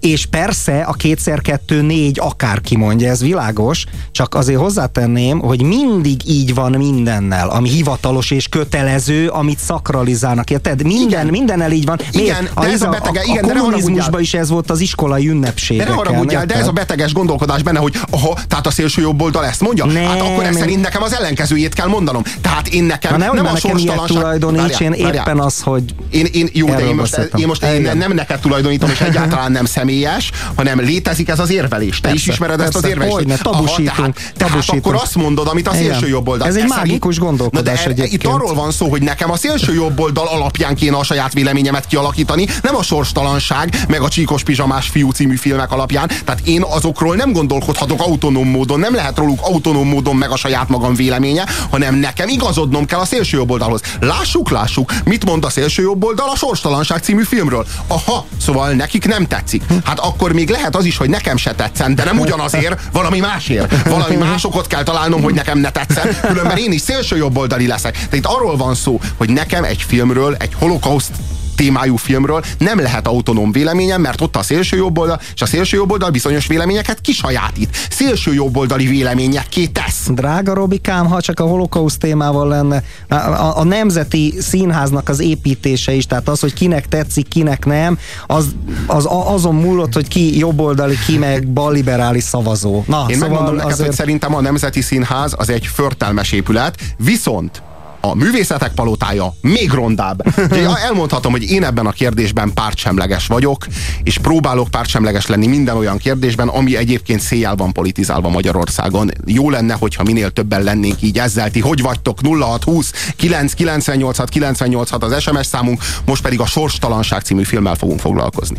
és 0.00 0.26
persze 0.26 0.80
a 0.80 0.92
kétszer 0.92 1.40
kettő 1.40 1.82
négy 1.82 2.18
akár 2.20 2.60
kimondja, 2.60 3.10
ez 3.10 3.20
világos, 3.20 3.84
csak 4.12 4.34
azért 4.34 4.58
hozzátenném, 4.58 5.38
hogy 5.38 5.62
mindig 5.62 6.28
így 6.28 6.54
van 6.54 6.72
mindennel, 6.72 7.48
ami 7.48 7.68
hivatalos 7.68 8.30
és 8.30 8.48
kötelező, 8.48 9.28
amit 9.28 9.58
szakralizálnak. 9.58 10.50
Érted? 10.50 10.82
Minden, 10.82 11.08
Igen. 11.08 11.26
mindennel 11.26 11.72
így 11.72 11.84
van. 11.84 12.00
Igen, 12.12 12.48
de 12.54 12.66
ez 12.66 12.82
a 12.82 12.88
betege- 12.88 13.26
a, 13.26 13.30
igen, 13.30 13.44
a 13.44 13.46
de 13.46 13.52
ne 13.52 13.60
kommunizmusban 13.60 14.20
is 14.20 14.34
ez 14.34 14.48
volt 14.48 14.70
az 14.70 14.80
iskolai 14.80 15.32
De 15.68 15.84
ne 15.84 15.90
haragudjál, 15.90 16.46
de 16.46 16.54
ez 16.54 16.66
a 16.66 16.72
beteges 16.72 17.12
gondolkodás 17.12 17.62
benne, 17.62 17.78
hogy 17.78 17.94
aha, 18.10 18.38
tehát 18.48 18.66
a 18.66 18.70
szélső 18.70 19.02
jobb 19.02 19.22
oldal 19.22 19.44
ezt 19.44 19.60
mondja? 19.60 19.84
Nem, 19.84 20.04
hát 20.04 20.20
akkor 20.20 20.44
ez 20.44 20.56
szerint 20.56 20.82
nekem 20.82 21.02
az 21.02 21.14
ellenkezőjét 21.14 21.74
kell 21.74 21.86
mondanom. 21.86 22.22
Tehát 22.40 22.68
én 22.68 22.84
nekem 22.84 23.16
Na 23.16 23.32
nem 23.32 23.44
már 23.44 23.54
a 23.54 23.56
sorstalanság... 23.56 24.06
tulajdoníts, 24.06 24.80
én 24.80 24.92
éppen 24.92 25.40
az, 25.40 25.60
hogy 25.60 25.94
Én, 26.10 26.26
én, 26.32 26.48
jó, 26.52 26.66
de 26.66 26.86
én 26.86 26.94
most, 26.94 27.30
én 27.36 27.46
most 27.46 27.62
én 27.62 27.80
Igen. 27.80 27.96
nem 27.96 28.12
neked 28.12 28.40
tulajdonítom, 28.40 28.90
és 28.90 28.98
egyáltalán 29.08 29.52
nem 29.52 29.64
személyes, 29.64 30.30
hanem 30.54 30.80
létezik 30.80 31.28
ez 31.28 31.38
az 31.38 31.50
érvelés. 31.50 32.00
Te 32.00 32.08
persze, 32.08 32.16
is 32.16 32.26
ismered 32.26 32.56
persze, 32.56 32.76
ezt 32.76 32.84
az 32.84 32.90
érvelést. 32.90 33.14
Hogyne, 33.14 33.36
tabusítunk, 33.36 33.88
Aha, 33.88 33.96
tehát, 33.96 34.32
tabusítunk. 34.36 34.82
tehát 34.82 34.86
akkor 34.86 34.94
azt 34.94 35.14
mondod, 35.14 35.46
amit 35.46 35.68
a 35.68 35.72
szélső 35.72 36.08
jobb 36.08 36.28
oldal. 36.28 36.48
Ez 36.48 36.56
egy 36.56 36.68
mágikus 36.68 37.18
gondolkodás 37.18 37.78
Na 37.78 37.84
de 37.84 37.90
egyébként. 37.90 38.22
Itt 38.22 38.28
arról 38.28 38.54
van 38.54 38.70
szó, 38.70 38.88
hogy 38.88 39.02
nekem 39.02 39.30
a 39.30 39.36
szélső 39.36 39.74
jobb 39.74 40.00
oldal 40.00 40.26
alapján 40.26 40.74
kéne 40.74 40.96
a 40.96 41.04
saját 41.04 41.32
véleményemet 41.32 41.86
kialakítani, 41.86 42.46
nem 42.62 42.76
a 42.76 42.82
sorstalanság, 42.82 43.84
meg 43.88 44.00
a 44.00 44.08
csíkos 44.08 44.42
pizsamás 44.42 44.88
fiú 44.88 45.10
című 45.10 45.36
filmek 45.36 45.72
alapján. 45.72 46.08
Tehát 46.24 46.40
én 46.44 46.62
azokról 46.62 47.16
nem 47.16 47.32
gondolkodhatok 47.32 48.00
autonóm 48.00 48.48
módon, 48.48 48.80
nem 48.80 48.94
lehet 48.94 49.18
róluk 49.18 49.38
autonóm 49.42 49.88
módon 49.88 50.16
meg 50.16 50.30
a 50.30 50.36
saját 50.36 50.68
magam 50.68 50.94
véleménye, 50.94 51.44
hanem 51.70 51.94
nekem 51.94 52.28
igazodnom 52.28 52.84
kell 52.84 52.98
a 52.98 53.04
szélső 53.04 53.36
jobb 53.36 53.50
oldalhoz. 53.50 53.80
Lássuk, 54.00 54.50
lássuk, 54.50 54.92
mit 55.04 55.24
mond 55.24 55.44
a 55.44 55.50
szélső 55.50 55.82
jobb 55.82 56.04
oldal 56.04 56.28
a 56.28 56.36
sorstalanság 56.36 57.02
című 57.02 57.22
filmről. 57.22 57.66
Aha, 57.86 58.26
szóval 58.40 58.72
nekik 58.94 59.10
nem 59.10 59.26
tetszik. 59.26 59.62
Hát 59.84 59.98
akkor 59.98 60.32
még 60.32 60.48
lehet 60.48 60.76
az 60.76 60.84
is, 60.84 60.96
hogy 60.96 61.08
nekem 61.08 61.36
se 61.36 61.54
tetszen, 61.54 61.94
de 61.94 62.04
nem 62.04 62.18
ugyanazért, 62.18 62.80
valami 62.92 63.20
másért. 63.20 63.88
Valami 63.88 64.16
másokot 64.16 64.66
kell 64.66 64.82
találnom, 64.82 65.22
hogy 65.22 65.34
nekem 65.34 65.58
ne 65.58 65.70
tetszen. 65.70 66.16
Különben 66.28 66.56
én 66.56 66.72
is 66.72 66.80
szélső 66.80 67.16
jobboldali 67.16 67.66
leszek. 67.66 67.92
Tehát 67.92 68.14
itt 68.14 68.26
arról 68.26 68.56
van 68.56 68.74
szó, 68.74 69.00
hogy 69.16 69.30
nekem 69.30 69.64
egy 69.64 69.82
filmről, 69.82 70.34
egy 70.38 70.54
holokauszt 70.58 71.12
témájú 71.54 71.96
filmről 71.96 72.44
nem 72.58 72.78
lehet 72.78 73.06
autonóm 73.06 73.52
véleményem, 73.52 74.00
mert 74.00 74.20
ott 74.20 74.36
a 74.36 74.42
szélső 74.42 74.76
jobboldal, 74.76 75.20
és 75.34 75.42
a 75.42 75.46
szélső 75.46 75.76
jobboldal 75.76 76.10
bizonyos 76.10 76.46
véleményeket 76.46 77.00
kisajátít. 77.00 77.76
Szélső 77.90 78.34
jobboldali 78.34 78.86
véleményekké 78.86 79.66
tesz. 79.66 80.08
Drága 80.08 80.54
Robikám, 80.54 81.06
ha 81.06 81.20
csak 81.20 81.40
a 81.40 81.44
holokauszt 81.44 81.98
témával 81.98 82.48
lenne, 82.48 82.82
a, 83.08 83.14
a, 83.14 83.58
a 83.58 83.64
nemzeti 83.64 84.34
színháznak 84.40 85.08
az 85.08 85.20
építése 85.20 85.92
is, 85.92 86.06
tehát 86.06 86.28
az, 86.28 86.40
hogy 86.40 86.52
kinek 86.52 86.88
tetszik, 86.88 87.28
kinek 87.28 87.64
nem, 87.64 87.98
az, 88.26 88.54
az 88.86 89.06
azon 89.08 89.54
múlott, 89.54 89.94
hogy 89.94 90.08
ki 90.08 90.38
jobboldali, 90.38 90.94
ki 91.06 91.18
meg 91.18 91.48
balliberális 91.48 92.22
szavazó. 92.22 92.84
Na, 92.86 93.06
Én 93.08 93.14
szóval 93.14 93.28
megmondom 93.28 93.54
neked, 93.54 93.72
azért... 93.72 93.86
hogy 93.86 93.96
szerintem 93.96 94.34
a 94.34 94.40
Nemzeti 94.40 94.80
Színház 94.80 95.34
az 95.36 95.48
egy 95.48 95.66
förtelmes 95.66 96.32
épület, 96.32 96.80
viszont 96.96 97.62
a 98.10 98.14
művészetek 98.14 98.72
palotája 98.72 99.34
még 99.40 99.70
rondább. 99.70 100.22
Elmondhatom, 100.88 101.32
hogy 101.32 101.50
én 101.50 101.64
ebben 101.64 101.86
a 101.86 101.90
kérdésben 101.90 102.52
pártsemleges 102.52 103.26
vagyok, 103.26 103.66
és 104.02 104.18
próbálok 104.18 104.68
pártsemleges 104.68 105.26
lenni 105.26 105.46
minden 105.46 105.76
olyan 105.76 105.98
kérdésben, 105.98 106.48
ami 106.48 106.76
egyébként 106.76 107.20
széjjel 107.20 107.54
van 107.54 107.72
politizálva 107.72 108.28
Magyarországon. 108.28 109.10
Jó 109.24 109.50
lenne, 109.50 109.74
hogyha 109.74 110.02
minél 110.02 110.30
többen 110.30 110.62
lennénk 110.62 111.02
így 111.02 111.18
ezzel. 111.18 111.50
Ti 111.50 111.60
hogy 111.60 111.82
vagytok? 111.82 112.18
0620 112.22 112.92
998 113.16 114.30
986 114.30 115.02
az 115.02 115.22
SMS 115.22 115.46
számunk, 115.46 115.82
most 116.06 116.22
pedig 116.22 116.40
a 116.40 116.46
Sorstalanság 116.46 117.20
című 117.20 117.42
filmmel 117.42 117.74
fogunk 117.74 118.00
foglalkozni. 118.00 118.56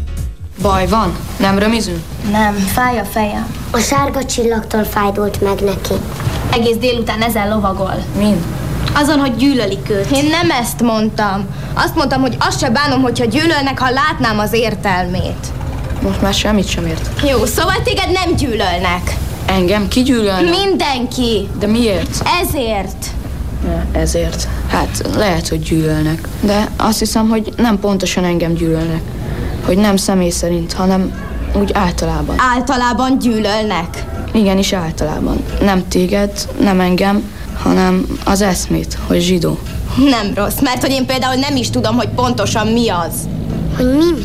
Baj 0.61 0.87
van? 0.87 1.15
Nem 1.39 1.59
römizünk? 1.59 1.99
Nem, 2.31 2.53
fáj 2.53 2.99
a 2.99 3.05
fejem. 3.05 3.47
A 3.71 3.77
sárga 3.77 4.25
csillagtól 4.25 4.83
fájdult 4.83 5.41
meg 5.41 5.59
neki. 5.59 5.93
Egész 6.51 6.77
délután 6.77 7.21
ezen 7.21 7.49
lovagol. 7.49 8.03
Mind? 8.17 8.43
Azon, 8.95 9.19
hogy 9.19 9.35
gyűlölik 9.35 9.89
őt. 9.89 10.11
Én 10.11 10.25
nem 10.29 10.49
ezt 10.51 10.81
mondtam. 10.81 11.45
Azt 11.73 11.95
mondtam, 11.95 12.21
hogy 12.21 12.35
azt 12.39 12.59
se 12.59 12.69
bánom, 12.69 13.01
hogyha 13.01 13.25
gyűlölnek, 13.25 13.79
ha 13.79 13.89
látnám 13.89 14.39
az 14.39 14.53
értelmét. 14.53 15.47
Most 16.01 16.21
már 16.21 16.33
semmit 16.33 16.67
sem 16.67 16.85
ért. 16.85 17.09
Jó, 17.29 17.45
szóval 17.45 17.81
téged 17.83 18.11
nem 18.11 18.35
gyűlölnek. 18.35 19.17
Engem 19.45 19.87
ki 19.87 20.01
gyűlölnek? 20.01 20.57
Mindenki. 20.65 21.47
De 21.59 21.67
miért? 21.67 22.29
Ezért. 22.41 23.05
Ja, 23.63 23.85
ezért. 23.91 24.47
Hát 24.67 25.07
lehet, 25.15 25.47
hogy 25.47 25.59
gyűlölnek. 25.59 26.27
De 26.41 26.67
azt 26.77 26.99
hiszem, 26.99 27.29
hogy 27.29 27.53
nem 27.57 27.79
pontosan 27.79 28.23
engem 28.23 28.53
gyűlölnek. 28.53 29.01
Hogy 29.65 29.77
nem 29.77 29.97
személy 29.97 30.29
szerint, 30.29 30.73
hanem 30.73 31.13
úgy 31.59 31.71
általában. 31.73 32.35
Általában 32.55 33.17
gyűlölnek? 33.19 34.05
Igen, 34.31 34.57
is 34.57 34.73
általában. 34.73 35.43
Nem 35.61 35.87
téged, 35.87 36.31
nem 36.59 36.79
engem, 36.79 37.23
hanem 37.65 38.05
az 38.25 38.41
eszmét, 38.41 38.97
hogy 39.07 39.21
zsidó. 39.21 39.59
Nem 39.97 40.31
rossz, 40.35 40.59
mert 40.61 40.81
hogy 40.81 40.91
én 40.91 41.05
például 41.05 41.35
nem 41.35 41.55
is 41.55 41.69
tudom, 41.69 41.95
hogy 41.95 42.07
pontosan 42.07 42.67
mi 42.67 42.89
az. 42.89 43.13
Hogy 43.75 43.85
mi? 43.85 44.21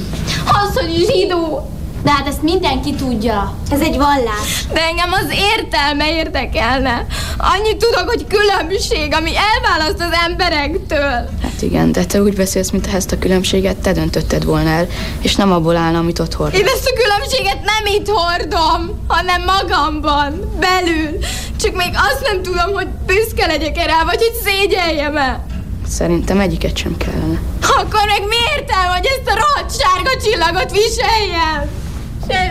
Az, 0.47 0.75
hogy 0.75 1.06
zsidó. 1.12 1.68
De 2.02 2.11
hát 2.11 2.26
ezt 2.26 2.42
mindenki 2.42 2.95
tudja. 2.95 3.54
Ez 3.71 3.80
egy 3.80 3.97
vallás. 3.97 4.64
De 4.73 4.80
engem 4.80 5.12
az 5.12 5.26
értelme 5.57 6.12
érdekelne. 6.12 7.07
Annyit 7.38 7.76
tudok, 7.76 8.09
hogy 8.09 8.26
különbség, 8.26 9.14
ami 9.14 9.30
elválaszt 9.37 10.00
az 10.00 10.19
emberektől. 10.26 11.28
Hát 11.42 11.62
igen, 11.62 11.92
de 11.92 12.04
te 12.04 12.23
úgy 12.23 12.35
beszélsz, 12.35 12.71
mint 12.71 12.87
ezt 12.87 13.12
a 13.12 13.19
különbséget 13.19 13.76
te 13.76 13.92
döntötted 13.92 14.45
volna 14.45 14.69
el, 14.69 14.87
és 15.21 15.37
nem 15.37 15.52
abból 15.52 15.76
állna, 15.76 15.99
amit 15.99 16.19
ott 16.19 16.35
hord. 16.35 16.54
Én 16.54 16.66
ezt 16.66 16.90
a 16.95 17.00
különbséget 17.02 17.64
nem 17.64 17.95
itt 17.95 18.09
hordom, 18.09 19.04
hanem 19.07 19.42
magamban, 19.45 20.57
belül. 20.61 21.19
Csak 21.61 21.75
még 21.75 21.90
azt 21.95 22.23
nem 22.23 22.42
tudom, 22.42 22.73
hogy 22.73 22.88
büszke 23.07 23.47
legyek 23.47 23.78
erre, 23.78 24.04
vagy 24.04 24.19
hogy 24.19 24.52
szégyeljem 24.52 25.16
el. 25.16 25.47
Szerintem 25.88 26.40
egyiket 26.40 26.76
sem 26.76 26.97
kellene. 26.97 27.40
Akkor 27.62 28.07
meg 28.07 28.28
miért 28.28 28.71
el, 28.71 28.92
hogy 28.92 29.07
ezt 29.07 29.37
a 29.37 29.40
rohadt 29.40 29.80
sárga 29.80 30.23
csillagot 30.23 30.71
viseljem? 30.71 31.79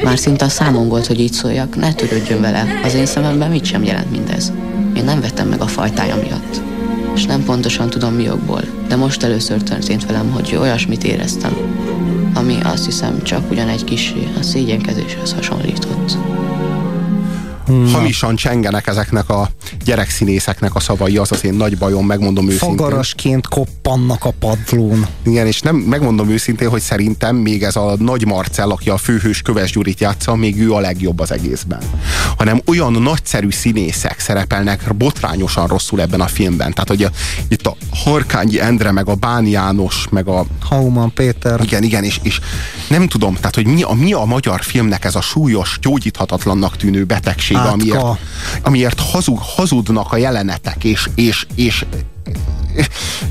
Már 0.03 0.17
szinte 0.17 0.45
a 0.45 0.49
számom 0.49 0.87
volt, 0.87 1.07
hogy 1.07 1.19
így 1.19 1.33
szóljak, 1.33 1.75
ne 1.75 1.93
törődjön 1.93 2.41
vele. 2.41 2.65
Az 2.83 2.93
én 2.93 3.05
szememben 3.05 3.51
mit 3.51 3.65
sem 3.65 3.83
jelent 3.83 4.11
mindez. 4.11 4.51
Én 4.95 5.03
nem 5.03 5.21
vettem 5.21 5.47
meg 5.47 5.61
a 5.61 5.67
fajtája 5.67 6.15
miatt. 6.15 6.61
És 7.15 7.25
nem 7.25 7.43
pontosan 7.43 7.89
tudom 7.89 8.13
mi 8.13 8.23
jogból, 8.23 8.61
de 8.87 8.95
most 8.95 9.23
először 9.23 9.63
történt 9.63 10.05
velem, 10.05 10.31
hogy 10.31 10.57
olyasmit 10.59 11.03
éreztem, 11.03 11.57
ami 12.33 12.57
azt 12.63 12.85
hiszem 12.85 13.23
csak 13.23 13.51
ugyan 13.51 13.67
egy 13.67 13.83
kis 13.83 14.13
a 14.39 14.43
szégyenkezéshez 14.43 15.33
hasonlított. 15.33 16.17
Na. 17.69 17.89
hamisan 17.89 18.35
csengenek 18.35 18.87
ezeknek 18.87 19.29
a 19.29 19.49
gyerekszínészeknek 19.85 20.75
a 20.75 20.79
szavai, 20.79 21.17
az 21.17 21.31
az 21.31 21.45
én 21.45 21.53
nagy 21.53 21.77
bajom, 21.77 22.05
megmondom 22.05 22.49
őszintén. 22.49 22.77
Fagarasként 22.77 23.47
koppannak 23.47 24.25
a 24.25 24.31
padlón. 24.39 25.05
Igen, 25.23 25.47
és 25.47 25.61
nem, 25.61 25.75
megmondom 25.75 26.29
őszintén, 26.29 26.69
hogy 26.69 26.81
szerintem 26.81 27.35
még 27.35 27.63
ez 27.63 27.75
a 27.75 27.95
nagy 27.99 28.25
Marcell, 28.25 28.69
aki 28.69 28.89
a 28.89 28.97
főhős 28.97 29.41
Köves 29.41 29.71
Gyurit 29.71 29.99
játsza, 29.99 30.35
még 30.35 30.61
ő 30.61 30.73
a 30.73 30.79
legjobb 30.79 31.19
az 31.19 31.31
egészben. 31.31 31.81
Hanem 32.37 32.61
olyan 32.65 32.91
nagyszerű 32.91 33.49
színészek 33.51 34.19
szerepelnek 34.19 34.95
botrányosan 34.95 35.67
rosszul 35.67 36.01
ebben 36.01 36.21
a 36.21 36.27
filmben. 36.27 36.73
Tehát, 36.73 36.89
hogy 36.89 37.03
a, 37.03 37.09
itt 37.47 37.67
a 37.67 37.75
Harkányi 37.93 38.59
Endre, 38.59 38.91
meg 38.91 39.07
a 39.09 39.15
Báni 39.15 39.49
János, 39.49 40.07
meg 40.09 40.27
a... 40.27 40.45
Hauman 40.69 41.13
Péter. 41.13 41.59
Igen, 41.63 41.83
igen, 41.83 42.03
és, 42.03 42.19
és 42.23 42.39
nem 42.87 43.07
tudom, 43.07 43.35
tehát, 43.35 43.55
hogy 43.55 43.65
mi 43.65 43.81
a, 43.81 43.93
mi 43.93 44.13
a 44.13 44.23
magyar 44.23 44.63
filmnek 44.63 45.05
ez 45.05 45.15
a 45.15 45.21
súlyos, 45.21 45.79
gyógyíthatatlannak 45.81 46.77
tűnő 46.77 47.03
betegség, 47.03 47.57
Átka. 47.59 47.71
amiért, 47.71 48.19
amiért 48.63 48.99
hazug, 48.99 49.39
hazudnak 49.41 50.11
a 50.11 50.17
jelenetek, 50.17 50.83
és, 50.83 51.09
és, 51.15 51.45
és 51.55 51.85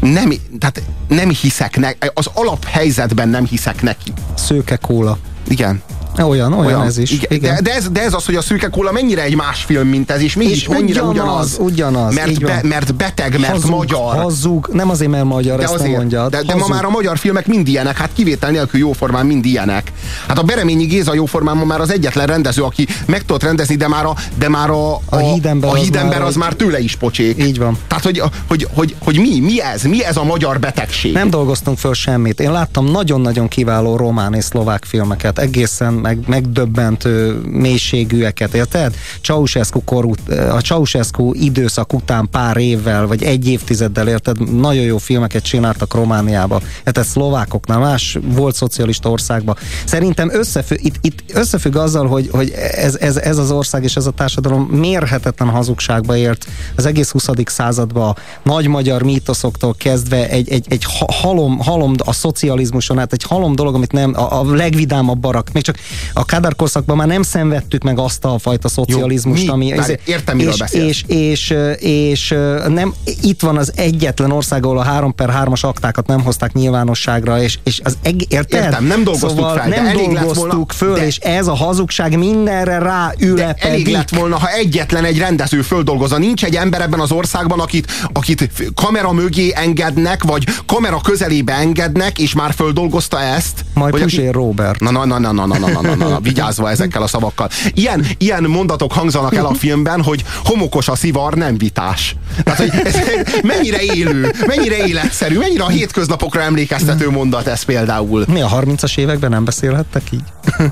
nem, 0.01 0.33
tehát 0.59 0.83
nem 1.09 1.31
hiszek 1.31 1.77
neki, 1.77 2.11
az 2.15 2.31
alaphelyzetben 2.35 3.29
nem 3.29 3.47
hiszek 3.47 3.83
neki. 3.83 4.13
Szőke 4.35 4.77
kóla. 4.77 5.19
Igen. 5.49 5.83
Olyan, 6.27 6.53
olyan, 6.53 6.67
olyan 6.67 6.87
ez 6.87 6.99
is. 6.99 7.11
Igen. 7.11 7.31
igen. 7.31 7.55
De, 7.55 7.61
de, 7.61 7.75
ez, 7.75 7.89
de 7.89 8.03
ez 8.03 8.15
az, 8.15 8.25
hogy 8.25 8.35
a 8.35 8.41
szürke 8.41 8.69
kóla 8.69 8.93
mennyire 8.93 9.23
egy 9.23 9.35
más 9.37 9.63
film, 9.63 9.89
mint 9.89 10.11
ez, 10.11 10.21
és 10.21 10.37
mégis 10.37 10.57
és 10.57 10.69
mennyire 10.69 11.03
ugyanaz. 11.03 11.57
Ugyanaz, 11.59 11.59
ugyanaz 11.61 12.15
mert, 12.15 12.41
be, 12.41 12.61
mert 12.63 12.95
beteg, 12.95 13.39
mert 13.41 13.53
hazug, 13.53 13.71
magyar. 13.71 14.17
Hazug, 14.17 14.69
nem 14.73 14.91
azért, 14.91 15.11
mert 15.11 15.25
magyar, 15.25 15.57
de 15.57 15.63
ezt 15.63 15.75
azért, 15.75 15.91
nem 15.91 15.99
mondja. 15.99 16.29
De, 16.29 16.43
de 16.43 16.55
ma 16.55 16.67
már 16.69 16.85
a 16.85 16.91
magyar 16.91 17.19
filmek 17.19 17.47
mind 17.47 17.69
ilyenek, 17.69 17.97
hát 17.97 18.11
kivétel 18.15 18.51
nélkül 18.51 18.81
jóformán 18.81 19.27
mind 19.27 19.45
ilyenek. 19.45 19.93
Hát 20.27 20.39
a 20.39 20.43
Bereményi 20.43 20.85
Géza 20.85 21.15
jóformán 21.15 21.57
ma 21.57 21.65
már 21.65 21.81
az 21.81 21.93
egyetlen 21.93 22.27
rendező, 22.27 22.63
aki 22.63 22.87
meg 23.07 23.25
tudott 23.25 23.43
rendezni, 23.43 23.75
de 23.75 23.89
már 23.89 24.05
a, 24.05 24.15
de 24.39 24.49
már 24.49 24.71
a, 24.71 24.95
a, 24.95 25.01
a 25.09 25.17
hídember, 25.17 25.71
a 25.71 25.75
hídember 25.75 26.21
az, 26.21 26.29
az 26.29 26.35
már 26.35 26.53
tőle 26.53 26.81
is 26.81 26.97
pocsék. 26.97 27.39
Így 27.45 27.59
van. 27.59 27.79
Tehát, 27.87 28.05
hogy, 28.05 28.23
hogy, 28.49 28.67
hogy, 28.75 28.95
hogy 28.99 29.19
mi, 29.19 29.41
mi 29.41 29.63
ez? 29.63 29.83
Mi 29.83 30.05
ez 30.05 30.17
a 30.17 30.25
magyar 30.25 30.59
betegség? 30.59 31.13
Nem 31.13 31.31
dolgoztunk 31.31 31.79
föl 31.79 31.95
semmit. 31.95 32.41
Én 32.41 32.53
láttam 32.53 32.85
nagyon-nagyon 32.85 33.49
kiváló 33.49 33.97
román 33.97 34.35
és 34.35 34.45
szlovák 34.45 34.85
filmeket. 34.85 35.39
Egészen 35.39 35.95
meg, 36.09 36.19
megdöbben 36.27 36.88
megdöbbentő 36.88 37.41
mélységűeket, 37.59 38.55
érted? 38.55 38.95
Ceausescu, 39.23 39.85
korú, 39.85 40.12
a 40.50 40.61
Ceausescu 40.61 41.35
időszak 41.35 41.93
után 41.93 42.29
pár 42.31 42.57
évvel, 42.57 43.07
vagy 43.07 43.23
egy 43.23 43.49
évtizeddel, 43.49 44.09
érted? 44.09 44.61
Nagyon 44.61 44.85
jó 44.85 44.99
filmeket 44.99 45.43
csináltak 45.43 45.95
Romániába. 45.95 46.61
Hát 46.85 46.99
ez 46.99 47.07
szlovákoknál, 47.07 47.79
más 47.79 48.19
volt 48.23 48.55
szocialista 48.55 49.11
országban. 49.11 49.57
Szerintem 49.85 50.31
összefügg, 50.33 50.79
itt, 50.83 50.95
itt 51.00 51.23
összefügg 51.33 51.77
azzal, 51.77 52.07
hogy, 52.07 52.29
hogy 52.33 52.50
ez, 52.75 52.97
ez, 52.97 53.17
ez 53.17 53.38
az 53.38 53.50
ország 53.50 53.85
és 53.85 53.97
ez 53.97 54.07
a 54.07 54.11
társadalom 54.11 54.62
mérhetetlen 54.62 55.49
hazugságba 55.49 56.17
ért 56.17 56.47
az 56.77 56.87
egész 56.87 57.11
20. 57.11 57.29
században 57.45 58.17
nagy 58.43 58.67
magyar 58.67 59.03
mítoszoktól 59.03 59.75
kezdve 59.79 60.29
egy, 60.29 60.49
egy, 60.49 60.67
egy 60.69 60.85
halom, 61.07 61.59
halom 61.59 61.95
a 62.05 62.12
szocializmuson, 62.12 62.99
hát 62.99 63.12
egy 63.12 63.23
halom 63.23 63.55
dolog, 63.55 63.75
amit 63.75 63.93
nem, 63.93 64.15
a, 64.15 64.41
a 64.41 64.55
legvidámabb 64.55 65.19
barak, 65.19 65.53
még 65.53 65.62
csak 65.62 65.77
a 66.12 66.25
Kádár 66.25 66.57
korszakban 66.57 66.97
már 66.97 67.07
nem 67.07 67.23
szenvedtük 67.23 67.83
meg 67.83 67.99
azt 67.99 68.25
a 68.25 68.38
fajta 68.38 68.69
szocializmust, 68.69 69.45
Jó, 69.45 69.52
ami... 69.52 69.73
Ez, 69.73 69.93
értem, 70.05 70.37
miről 70.37 70.52
és, 70.52 70.59
beszélsz. 70.59 70.87
és, 70.87 71.05
és, 71.07 71.55
és, 71.78 72.35
nem, 72.69 72.95
itt 73.23 73.40
van 73.40 73.57
az 73.57 73.73
egyetlen 73.76 74.31
ország, 74.31 74.64
ahol 74.64 74.78
a 74.78 74.83
3 74.83 75.14
per 75.14 75.31
3-as 75.45 75.61
aktákat 75.61 76.07
nem 76.07 76.21
hozták 76.23 76.52
nyilvánosságra, 76.52 77.43
és, 77.43 77.59
és 77.64 77.81
az 77.85 77.97
eg, 78.02 78.33
érted? 78.33 78.62
Értem, 78.64 78.85
nem 78.85 79.05
dolgoztuk 79.05 79.31
szóval 79.31 79.57
fel, 79.57 79.69
nem 79.69 79.87
elég 79.87 80.07
lett 80.09 80.14
dolgoztuk 80.14 80.49
volna- 80.50 80.73
föl, 80.73 80.95
de- 80.95 81.07
és 81.07 81.17
ez 81.17 81.47
a 81.47 81.55
hazugság 81.55 82.19
mindenre 82.19 82.78
ráülepedik. 82.78 83.62
De 83.62 83.69
elég 83.69 83.87
lett 83.88 84.09
volna, 84.09 84.37
ha 84.38 84.49
egyetlen 84.52 85.05
egy 85.05 85.19
rendező 85.19 85.62
földolgozza. 85.62 86.19
Nincs 86.19 86.45
egy 86.45 86.55
ember 86.55 86.81
ebben 86.81 87.00
az 87.00 87.11
országban, 87.12 87.61
akit, 87.61 87.90
akit 88.12 88.50
kamera 88.75 89.12
mögé 89.12 89.52
engednek, 89.55 90.23
vagy 90.23 90.45
kamera 90.67 91.00
közelébe 91.00 91.52
engednek, 91.52 92.19
és 92.19 92.35
már 92.35 92.52
földolgozta 92.55 93.21
ezt. 93.21 93.64
Majd 93.75 93.95
Puzsér 94.00 94.35
Robert. 94.35 94.81
Na, 94.81 94.90
na, 94.90 95.05
na, 95.05 95.19
na, 95.19 95.33
na, 95.33 95.47
na, 95.47 95.59
na, 95.59 95.81
na, 95.81 95.88
na, 95.88 95.95
na, 96.04 96.09
na, 96.09 96.21
vigyázva 96.21 96.71
ezekkel 96.71 97.02
a 97.02 97.07
szavakkal. 97.07 97.49
Ilyen, 97.75 98.07
ilyen 98.18 98.42
mondatok 98.45 98.92
hangzanak 98.92 99.35
el 99.35 99.47
a 99.47 99.54
filmben, 99.54 100.02
hogy 100.02 100.25
homokos 100.45 100.88
a 100.88 100.95
szivar, 100.97 101.35
nem 101.35 101.59
vitás. 101.59 102.16
Tehát, 102.45 102.59
hogy 102.59 102.71
ez 102.85 102.95
mennyire 103.42 103.80
élő, 103.83 104.33
mennyire 104.47 104.87
életszerű, 104.87 105.38
mennyire 105.38 105.62
a 105.64 105.68
hétköznapokra 105.68 106.40
emlékeztető 106.42 107.11
mondat 107.11 107.47
ez 107.47 107.62
például. 107.62 108.25
Mi 108.28 108.40
a 108.40 108.49
30-as 108.49 108.99
években 108.99 109.30
nem 109.30 109.45
beszélhettek 109.45 110.02
így? 110.12 110.23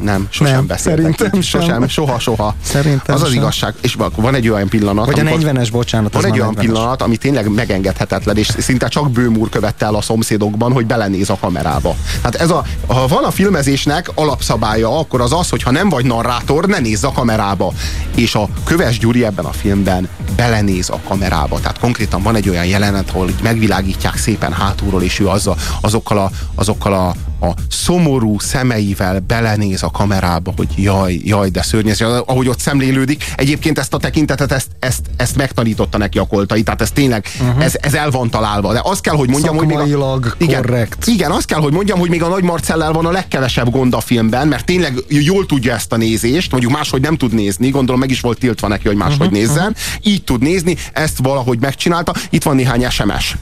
Nem, 0.01 0.27
sosem 0.31 0.55
Nem, 0.55 0.67
beszéltek. 0.67 1.03
szerintem 1.05 1.31
így. 1.41 1.45
sem. 1.47 1.61
Sosem, 1.61 1.89
soha, 1.89 2.19
soha. 2.19 2.55
Szerintem 2.63 3.15
Az 3.15 3.23
az 3.23 3.29
sem. 3.29 3.37
igazság. 3.39 3.75
És 3.83 3.97
van 4.17 4.35
egy 4.35 4.49
olyan 4.49 4.69
pillanat, 4.69 5.07
Vagy 5.07 5.19
a 5.19 5.21
amikor- 5.21 5.41
40-es, 5.41 5.69
bocsánat. 5.73 6.13
van 6.13 6.25
egy 6.25 6.41
olyan 6.41 6.55
40-es. 6.55 6.61
pillanat, 6.61 7.03
ami 7.03 7.17
tényleg 7.17 7.49
megengedhetetlen, 7.55 8.37
és 8.37 8.49
szinte 8.59 8.89
csak 8.89 9.11
bőmúr 9.11 9.49
követte 9.49 9.87
el 9.87 9.95
a 9.95 10.01
szomszédokban, 10.01 10.73
hogy 10.73 10.87
belenéz 10.87 11.31
a 11.31 11.37
kamerába. 11.41 11.97
Hát 12.23 12.35
ez 12.35 12.51
a, 12.51 12.65
ha 12.87 13.07
van 13.07 13.25
a 13.25 13.31
filmezésnek 13.31 14.11
alapszabálya, 14.15 14.96
akkor 14.99 15.21
az 15.21 15.33
az, 15.33 15.49
hogy 15.49 15.63
ha 15.63 15.71
nem 15.71 15.89
vagy 15.89 16.05
narrátor, 16.05 16.67
ne 16.67 16.79
nézz 16.79 17.05
a 17.05 17.13
kamerába. 17.13 17.73
És 18.15 18.35
a 18.35 18.49
Köves 18.65 18.99
Gyuri 18.99 19.25
ebben 19.25 19.45
a 19.45 19.53
filmben 19.53 20.09
belenéz 20.37 20.91
a 20.91 21.01
kamerába. 21.09 21.61
Tehát 21.61 21.79
konkrétan 21.79 22.23
van 22.23 22.37
egy 22.37 22.49
olyan 22.49 22.67
jelenet, 22.67 23.11
ahol 23.11 23.29
így 23.29 23.43
megvilágítják 23.43 24.17
szépen 24.17 24.53
hátulról, 24.53 25.03
és 25.03 25.19
ő 25.19 25.29
azzal, 25.29 25.57
azokkal 25.81 26.19
a, 26.19 26.31
azokkal 26.55 26.93
a 26.93 27.15
a 27.41 27.51
szomorú 27.71 28.39
szemeivel 28.39 29.21
belenéz 29.21 29.83
a 29.83 29.91
kamerába, 29.91 30.53
hogy 30.57 30.69
jaj, 30.77 31.21
jaj, 31.25 31.49
de 31.49 31.63
szörnyű, 31.63 31.91
ez, 31.91 32.01
ahogy 32.01 32.49
ott 32.49 32.59
szemlélődik. 32.59 33.25
Egyébként 33.37 33.79
ezt 33.79 33.95
a 33.95 33.99
tekintetet, 33.99 34.53
ezt, 34.53 34.69
ezt, 34.79 35.01
ezt 35.17 35.37
megtanította 35.37 35.99
neki 35.99 36.19
a 36.19 36.27
koltai, 36.27 36.63
tehát 36.63 36.81
ez 36.81 36.91
tényleg, 36.91 37.27
uh-huh. 37.41 37.65
ez, 37.65 37.75
ez 37.81 37.95
el 37.95 38.11
van 38.11 38.31
találva. 38.31 38.73
De 38.73 38.81
azt 38.83 39.01
kell, 39.01 39.15
hogy 39.15 39.29
mondjam, 39.29 39.57
hogy 39.57 39.67
még 39.67 39.95
a, 39.95 40.19
igen, 40.39 40.63
korrekt. 40.63 41.07
igen, 41.07 41.31
azt 41.31 41.47
kell, 41.47 41.61
hogy 41.61 41.73
mondjam, 41.73 41.99
hogy 41.99 42.11
még 42.11 42.23
a 42.23 42.29
Nagy 42.29 42.43
Marcellel 42.43 42.93
van 42.93 43.07
a 43.07 43.11
legkevesebb 43.11 43.71
gond 43.71 43.95
a 43.95 44.01
filmben, 44.01 44.49
mert 44.49 44.65
tényleg 44.65 44.95
jól 45.09 45.47
tudja 45.47 45.75
ezt 45.75 45.93
a 45.93 45.97
nézést, 45.97 46.51
mondjuk 46.51 46.73
máshogy 46.73 47.01
nem 47.01 47.17
tud 47.17 47.35
nézni, 47.35 47.69
gondolom 47.69 48.01
meg 48.01 48.11
is 48.11 48.21
volt 48.21 48.39
tiltva 48.39 48.69
neki, 48.69 48.87
hogy 48.87 48.97
máshogy 48.97 49.21
uh-huh, 49.21 49.33
nézzen. 49.33 49.77
Így 50.03 50.25
tud 50.25 50.43
nézni, 50.43 50.77
ezt 50.93 51.19
valahogy 51.23 51.59
megcsinálta. 51.61 52.15
Itt 52.31 52.43
van 52.43 52.57
néhány 52.57 52.91
SMS. 52.91 53.37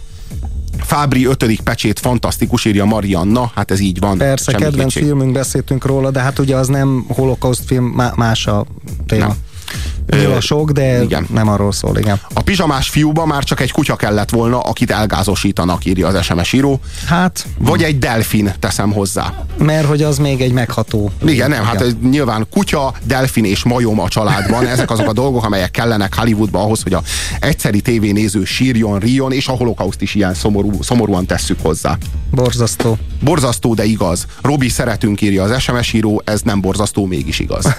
Fábri 0.80 1.26
ötödik 1.26 1.60
pecsét 1.60 1.98
fantasztikus, 1.98 2.64
írja 2.64 2.84
Marianna, 2.84 3.50
hát 3.54 3.70
ez 3.70 3.80
így 3.80 3.98
van. 4.00 4.18
Persze, 4.18 4.52
kedvenc 4.52 4.92
kétség. 4.92 5.02
filmünk, 5.02 5.32
beszéltünk 5.32 5.84
róla, 5.86 6.10
de 6.10 6.20
hát 6.20 6.38
ugye 6.38 6.56
az 6.56 6.68
nem 6.68 7.04
holokauszt 7.08 7.64
film, 7.66 7.84
má- 7.84 8.16
más 8.16 8.46
a 8.46 8.66
téma. 9.06 9.26
Nem. 9.26 9.36
Nyilván 10.06 10.36
Ö, 10.36 10.40
sok, 10.40 10.70
de 10.70 11.02
igen. 11.02 11.26
nem 11.32 11.48
arról 11.48 11.72
szól, 11.72 11.98
igen. 11.98 12.20
A 12.34 12.40
pizsamás 12.42 12.88
fiúba 12.88 13.26
már 13.26 13.44
csak 13.44 13.60
egy 13.60 13.72
kutya 13.72 13.96
kellett 13.96 14.30
volna, 14.30 14.60
akit 14.60 14.90
elgázosítanak, 14.90 15.84
írja 15.84 16.06
az 16.06 16.24
SMS 16.24 16.52
író. 16.52 16.80
Hát, 17.06 17.46
Vagy 17.58 17.82
egy 17.82 17.98
delfin 17.98 18.54
teszem 18.58 18.92
hozzá. 18.92 19.32
mert 19.58 19.86
hogy 19.86 20.02
az 20.02 20.18
még 20.18 20.40
egy 20.40 20.52
megható. 20.52 21.10
Igen, 21.26 21.50
nem, 21.50 21.64
hát 21.64 21.80
ez 21.80 21.92
nyilván 22.02 22.46
kutya, 22.50 22.92
delfin 23.04 23.44
és 23.44 23.62
majom 23.64 24.00
a 24.00 24.08
családban. 24.08 24.66
Ezek 24.66 24.90
azok 24.90 25.08
a 25.08 25.12
dolgok, 25.12 25.44
amelyek 25.44 25.70
kellenek 25.70 26.14
Hollywoodba 26.14 26.60
ahhoz, 26.60 26.82
hogy 26.82 26.94
a 26.94 27.02
egyszeri 27.40 27.80
tévénéző 27.80 28.44
sírjon, 28.44 28.98
ríjon, 28.98 29.32
és 29.32 29.48
a 29.48 29.52
holokauszt 29.52 30.00
is 30.02 30.14
ilyen 30.14 30.34
szomorú, 30.34 30.82
szomorúan 30.82 31.26
tesszük 31.26 31.58
hozzá. 31.62 31.96
Borzasztó. 32.30 32.98
Borzasztó, 33.20 33.74
de 33.74 33.84
igaz. 33.84 34.26
Robi, 34.42 34.68
szeretünk, 34.68 35.20
írja 35.20 35.42
az 35.42 35.60
SMS 35.60 35.92
író, 35.92 36.22
ez 36.24 36.40
nem 36.40 36.60
borzasztó, 36.60 37.06
mégis 37.06 37.38
igaz. 37.38 37.66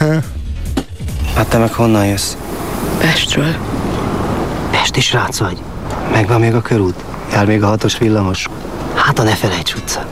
Hát 1.36 1.48
te 1.48 1.58
meg 1.58 1.74
honnan 1.74 2.06
jössz? 2.06 2.34
Pestről. 3.00 3.56
Pesti 4.72 5.02
srác 5.02 5.40
vagy. 5.40 5.58
Megvan 6.12 6.40
még 6.40 6.54
a 6.56 6.62
körút? 6.62 6.96
Jár 7.32 7.46
még 7.46 7.64
a 7.64 7.68
hatos 7.68 7.98
villamos? 7.98 8.48
Hát 8.96 9.20
a 9.20 9.24
ne 9.24 9.36
felejts 9.36 9.74
utca. 9.74 10.06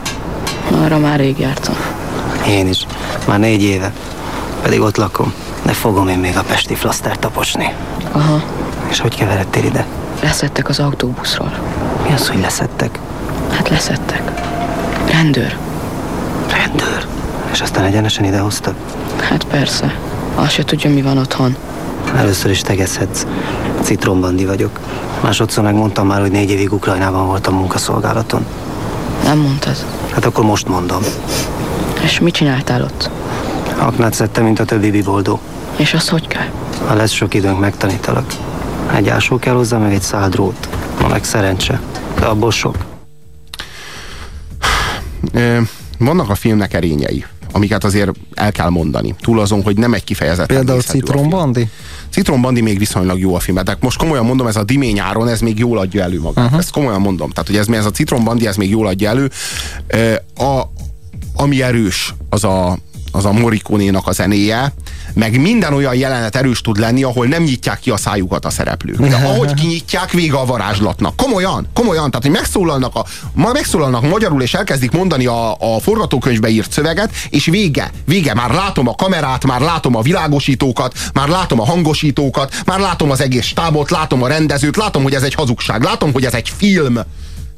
Arra 0.83 0.97
már 0.97 1.19
rég 1.19 1.39
jártam. 1.39 1.75
Én 2.47 2.67
is. 2.67 2.85
Már 3.27 3.39
négy 3.39 3.61
éve. 3.63 3.93
Pedig 4.61 4.81
ott 4.81 4.97
lakom. 4.97 5.33
De 5.61 5.71
fogom 5.71 6.07
én 6.07 6.17
még 6.19 6.37
a 6.37 6.41
pesti 6.43 6.75
flasztert 6.75 7.19
taposni. 7.19 7.73
Aha, 8.11 8.41
És 8.89 8.99
hogy 8.99 9.15
keveredtél 9.15 9.63
ide? 9.63 9.85
leszettek 10.21 10.69
az 10.69 10.79
autóbuszról. 10.79 11.51
Mi 12.07 12.13
az, 12.13 12.27
hogy 12.29 12.39
leszettek? 12.39 12.99
Hát 13.51 13.69
leszettek. 13.69 14.31
Rendőr. 15.11 15.57
Rendőr. 16.49 17.05
És 17.51 17.61
aztán 17.61 17.83
egyenesen 17.83 18.23
idehoztak? 18.23 18.75
Hát 19.29 19.43
persze. 19.43 19.93
Azt 20.35 20.51
se 20.51 20.63
tudja, 20.63 20.89
mi 20.89 21.01
van 21.01 21.17
otthon. 21.17 21.55
Először 22.15 22.51
is 22.51 22.61
tegezhetsz. 22.61 23.25
Citrombandi 23.81 24.45
vagyok. 24.45 24.79
Másodszor 25.21 25.63
megmondtam 25.63 26.07
már, 26.07 26.21
hogy 26.21 26.31
négy 26.31 26.49
évig 26.49 26.73
Ukrajnában 26.73 27.27
voltam 27.27 27.55
munkaszolgálaton. 27.55 28.45
Nem 29.23 29.37
mondtad. 29.37 29.85
Hát 30.11 30.25
akkor 30.25 30.45
most 30.45 30.67
mondom. 30.67 31.01
És 32.03 32.19
mit 32.19 32.33
csináltál 32.33 32.81
ott? 32.81 33.09
Aknát 33.77 34.13
szedtem, 34.13 34.43
mint 34.43 34.59
a 34.59 34.65
többi 34.65 34.91
biboldó. 34.91 35.39
És 35.75 35.93
az 35.93 36.09
hogy 36.09 36.27
kell? 36.27 36.47
Ha 36.87 36.93
lesz 36.93 37.11
sok 37.11 37.33
időnk, 37.33 37.59
megtanítalak. 37.59 38.25
Egy 38.93 39.09
ásó 39.09 39.39
kell 39.39 39.53
hozzá, 39.53 39.77
meg 39.77 39.93
egy 39.93 40.01
szál 40.01 40.29
drót. 40.29 40.69
Ma 41.01 41.07
meg 41.07 41.23
szerencse. 41.23 41.81
De 42.19 42.25
abból 42.25 42.51
sok. 42.51 42.77
Vannak 45.97 46.29
a 46.29 46.35
filmnek 46.35 46.73
erényei, 46.73 47.25
amiket 47.53 47.83
azért 47.83 48.11
el 48.33 48.51
kell 48.51 48.69
mondani. 48.69 49.15
Túl 49.21 49.39
azon, 49.39 49.63
hogy 49.63 49.77
nem 49.77 49.93
egy 49.93 50.03
kifejezetten 50.03 50.55
Például. 50.55 50.81
Citrombandi? 50.81 51.69
Citrombandi 52.09 52.61
még 52.61 52.77
viszonylag 52.77 53.19
jó 53.19 53.35
a 53.35 53.39
film. 53.39 53.63
Tehát 53.63 53.81
most 53.81 53.97
komolyan 53.97 54.25
mondom, 54.25 54.47
ez 54.47 54.55
a 54.55 54.63
Dimény 54.63 54.99
áron, 54.99 55.27
ez 55.27 55.41
még 55.41 55.59
jól 55.59 55.77
adja 55.77 56.03
elő 56.03 56.19
magát. 56.19 56.45
Uh-huh. 56.45 56.59
Ezt 56.59 56.71
komolyan 56.71 57.01
mondom. 57.01 57.29
Tehát, 57.29 57.47
hogy 57.47 57.57
ez, 57.57 57.67
ez 57.67 57.85
a 57.85 57.91
Citrombandi, 57.91 58.47
ez 58.47 58.55
még 58.55 58.69
jól 58.69 58.87
adja 58.87 59.09
elő. 59.09 59.31
A, 60.35 60.61
ami 61.35 61.61
erős, 61.61 62.13
az 62.29 62.43
a, 62.43 62.77
az 63.11 63.25
a 63.25 63.31
Morikonénak 63.31 64.07
a 64.07 64.11
zenéje, 64.11 64.73
meg 65.13 65.41
minden 65.41 65.73
olyan 65.73 65.95
jelenet 65.95 66.35
erős 66.35 66.61
tud 66.61 66.77
lenni, 66.77 67.03
ahol 67.03 67.25
nem 67.25 67.43
nyitják 67.43 67.79
ki 67.79 67.89
a 67.89 67.97
szájukat 67.97 68.45
a 68.45 68.49
szereplők. 68.49 68.99
De 68.99 69.15
ahogy 69.33 69.53
kinyitják, 69.53 70.11
vége 70.11 70.37
a 70.37 70.45
varázslatnak. 70.45 71.15
Komolyan, 71.15 71.67
komolyan, 71.73 72.09
tehát 72.09 72.25
hogy 72.25 72.35
megszólalnak, 72.35 72.95
a, 72.95 73.05
ma 73.33 73.51
megszólalnak 73.51 74.09
magyarul, 74.09 74.41
és 74.41 74.53
elkezdik 74.53 74.91
mondani 74.91 75.25
a, 75.25 75.51
a 75.51 75.79
forgatókönyvbe 75.79 76.49
írt 76.49 76.71
szöveget, 76.71 77.11
és 77.29 77.45
vége, 77.45 77.91
vége, 78.05 78.33
már 78.33 78.51
látom 78.51 78.87
a 78.87 78.95
kamerát, 78.95 79.45
már 79.45 79.61
látom 79.61 79.95
a 79.95 80.01
világosítókat, 80.01 80.93
már 81.13 81.27
látom 81.27 81.59
a 81.59 81.65
hangosítókat, 81.65 82.53
már 82.65 82.79
látom 82.79 83.11
az 83.11 83.21
egész 83.21 83.45
stábot, 83.45 83.91
látom 83.91 84.23
a 84.23 84.27
rendezőt, 84.27 84.75
látom, 84.75 85.03
hogy 85.03 85.13
ez 85.13 85.23
egy 85.23 85.33
hazugság, 85.33 85.83
látom, 85.83 86.13
hogy 86.13 86.25
ez 86.25 86.33
egy 86.33 86.51
film. 86.57 86.99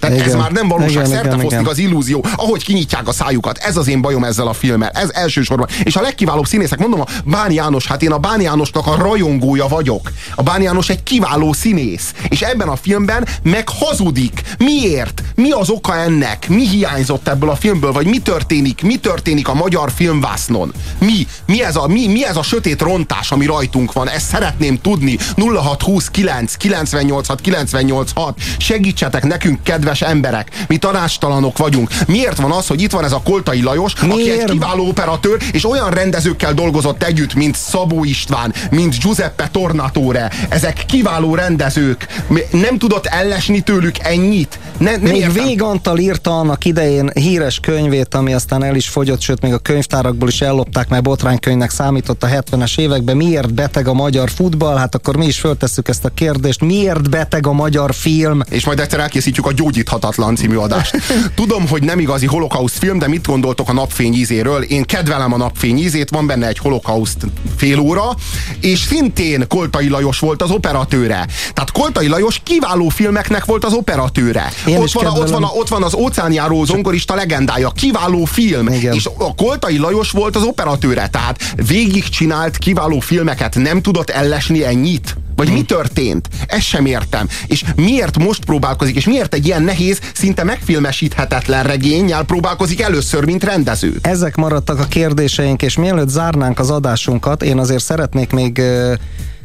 Tehát 0.08 0.22
ez 0.22 0.28
Igen. 0.28 0.38
már 0.38 0.52
nem 0.52 0.68
valóság, 0.68 0.92
Igen, 0.92 1.06
szerte 1.06 1.28
igen, 1.28 1.40
fosztik 1.40 1.60
igen. 1.60 1.72
az 1.72 1.78
illúzió, 1.78 2.26
ahogy 2.36 2.64
kinyitják 2.64 3.08
a 3.08 3.12
szájukat. 3.12 3.58
Ez 3.58 3.78
az 3.78 3.88
én 3.88 4.02
bajom 4.02 4.24
ezzel 4.24 4.48
a 4.48 4.54
filmmel. 4.54 4.90
Ez 4.90 5.10
elsősorban. 5.14 5.68
És 5.84 5.96
a 5.96 6.02
legkiválóbb 6.02 6.46
színészek, 6.46 6.80
mondom, 6.80 7.02
a 7.02 7.06
Bán 7.26 7.52
János, 7.52 7.88
hát 7.88 8.04
én 8.04 8.12
a 8.12 8.18
Bán 8.18 8.42
Jánosnak 8.42 8.88
a 8.88 8.96
rajongója 8.96 9.68
vagyok. 9.68 10.12
A 10.36 10.44
Bán 10.44 10.62
János 10.62 10.90
egy 10.90 11.04
kiváló 11.04 11.54
színész. 11.54 12.14
És 12.30 12.42
ebben 12.42 12.68
a 12.68 12.76
filmben 12.76 13.28
meg 13.44 13.70
hazudik. 13.70 14.42
Miért? 14.58 15.24
Mi 15.36 15.52
az 15.52 15.70
oka 15.70 15.96
ennek? 15.96 16.50
Mi 16.50 16.68
hiányzott 16.68 17.28
ebből 17.28 17.50
a 17.50 17.56
filmből? 17.56 17.92
Vagy 17.92 18.06
mi 18.08 18.20
történik? 18.20 18.82
Mi 18.82 18.96
történik 18.96 19.48
a 19.48 19.54
magyar 19.54 19.92
filmvásznon? 19.96 20.74
Mi? 21.00 21.28
Mi 21.46 21.64
ez 21.64 21.76
a, 21.76 21.88
mi, 21.88 22.08
mi 22.08 22.26
ez 22.26 22.38
a 22.38 22.44
sötét 22.44 22.82
rontás, 22.82 23.32
ami 23.32 23.46
rajtunk 23.46 23.94
van? 23.94 24.10
Ezt 24.10 24.28
szeretném 24.28 24.82
tudni. 24.82 25.18
0629 25.36 26.56
986 26.56 27.42
986 27.42 28.40
Segítsetek 28.58 29.24
nekünk, 29.24 29.64
kedves 29.64 29.95
emberek. 30.02 30.50
Mi 30.68 30.78
tanácstalanok 30.78 31.58
vagyunk. 31.58 31.90
Miért 32.08 32.38
van 32.38 32.52
az, 32.52 32.68
hogy 32.68 32.82
itt 32.82 32.92
van 32.92 33.04
ez 33.04 33.12
a 33.12 33.22
Koltai 33.24 33.62
Lajos, 33.62 33.94
aki 33.94 34.06
Miért? 34.06 34.40
egy 34.40 34.50
kiváló 34.52 34.88
operatőr, 34.88 35.38
és 35.52 35.66
olyan 35.70 35.90
rendezőkkel 35.90 36.54
dolgozott 36.54 37.04
együtt, 37.04 37.34
mint 37.34 37.56
Szabó 37.56 38.04
István, 38.04 38.54
mint 38.72 39.00
Giuseppe 39.00 39.50
Tornatore. 39.52 40.32
Ezek 40.50 40.84
kiváló 40.88 41.36
rendezők. 41.36 42.08
Nem 42.52 42.78
tudott 42.78 43.06
ellesni 43.06 43.60
tőlük 43.60 43.96
ennyit? 44.00 44.60
Ne, 44.78 44.92
nem 44.92 45.02
Még 45.02 45.16
értem. 45.16 45.46
Vég 45.46 45.62
Antal 45.62 45.98
írta 45.98 46.40
annak 46.40 46.66
idején 46.66 47.12
híres 47.14 47.60
könyvét, 47.60 48.16
ami 48.16 48.34
aztán 48.34 48.64
el 48.64 48.76
is 48.76 48.88
fogyott, 48.88 49.22
sőt 49.22 49.42
még 49.42 49.54
a 49.54 49.58
könyvtárakból 49.58 50.28
is 50.28 50.42
ellopták, 50.42 50.90
mert 50.90 51.04
botránykönyvnek 51.04 51.70
számított 51.70 52.24
a 52.24 52.28
70-es 52.28 52.80
években. 52.80 53.18
Miért 53.18 53.54
beteg 53.54 53.88
a 53.88 53.94
magyar 53.94 54.30
futball? 54.30 54.78
Hát 54.78 54.96
akkor 54.96 55.18
mi 55.18 55.26
is 55.26 55.40
föltesszük 55.40 55.88
ezt 55.88 56.06
a 56.06 56.10
kérdést. 56.10 56.62
Miért 56.62 57.10
beteg 57.10 57.48
a 57.48 57.52
magyar 57.52 57.94
film? 57.94 58.42
És 58.50 58.66
majd 58.66 58.80
egyszer 58.80 59.00
elkészítjük 59.00 59.46
a 59.46 59.52
gyógy 59.52 59.75
Gyógyíthatatlan 59.76 60.36
című 60.36 60.56
adást. 60.56 60.98
Tudom, 61.36 61.68
hogy 61.68 61.84
nem 61.84 62.00
igazi 62.00 62.26
holokauszt 62.26 62.78
film, 62.78 63.00
de 63.00 63.08
mit 63.08 63.28
gondoltok 63.28 63.70
a 63.70 63.74
napfény 63.74 64.14
ízéről? 64.14 64.62
Én 64.62 64.84
kedvelem 64.84 65.34
a 65.34 65.38
napfény 65.38 65.78
ízét, 65.78 66.10
van 66.10 66.28
benne 66.28 66.48
egy 66.48 66.58
holokauszt 66.58 67.26
fél 67.58 67.80
óra, 67.80 68.16
és 68.62 68.80
szintén 68.80 69.46
Koltai 69.48 69.90
Lajos 69.90 70.20
volt 70.20 70.42
az 70.42 70.52
operatőre. 70.52 71.28
Tehát 71.54 71.72
Koltai 71.72 72.08
Lajos 72.08 72.42
kiváló 72.44 72.90
filmeknek 72.90 73.46
volt 73.46 73.66
az 73.66 73.74
operatőre. 73.74 74.52
ott 74.66 74.92
van, 74.92 75.06
ott, 75.06 75.30
van, 75.30 75.44
ott 75.44 75.68
van 75.68 75.84
az 75.84 75.94
óceánjáró 75.94 76.66
zongorista 76.66 77.16
legendája, 77.16 77.70
kiváló 77.70 78.26
film, 78.26 78.68
Igen. 78.68 78.94
és 78.94 79.06
a 79.18 79.36
Koltai 79.36 79.78
Lajos 79.78 80.12
volt 80.12 80.36
az 80.36 80.44
operatőre, 80.44 81.08
tehát 81.08 81.54
végigcsinált 81.68 82.58
kiváló 82.58 83.00
filmeket, 83.00 83.56
nem 83.56 83.82
tudott 83.82 84.10
ellesni 84.10 84.64
ennyit? 84.64 85.16
Vagy 85.36 85.52
mi 85.52 85.62
történt? 85.62 86.30
Ezt 86.48 86.66
sem 86.66 86.86
értem. 86.86 87.28
És 87.48 87.64
miért 87.76 88.18
most 88.18 88.46
próbálkozik, 88.46 88.96
és 88.96 89.06
miért 89.06 89.34
egy 89.34 89.46
ilyen 89.46 89.62
nehéz, 89.64 90.00
szinte 90.14 90.44
megfilmesíthetetlen 90.44 91.64
regényel 91.64 92.24
próbálkozik 92.24 92.82
először, 92.82 93.26
mint 93.26 93.44
rendező? 93.44 93.98
Ezek 94.02 94.36
maradtak 94.36 94.80
a 94.80 94.86
kérdéseink, 94.86 95.62
és 95.62 95.78
mielőtt 95.78 96.10
zárnánk 96.10 96.60
az 96.60 96.70
adásunkat, 96.70 97.44
én 97.44 97.58
azért 97.58 97.84
szeretnék 97.84 98.32
még 98.32 98.62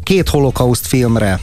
két 0.03 0.29
holokauszt 0.29 0.87
filmre 0.87 1.41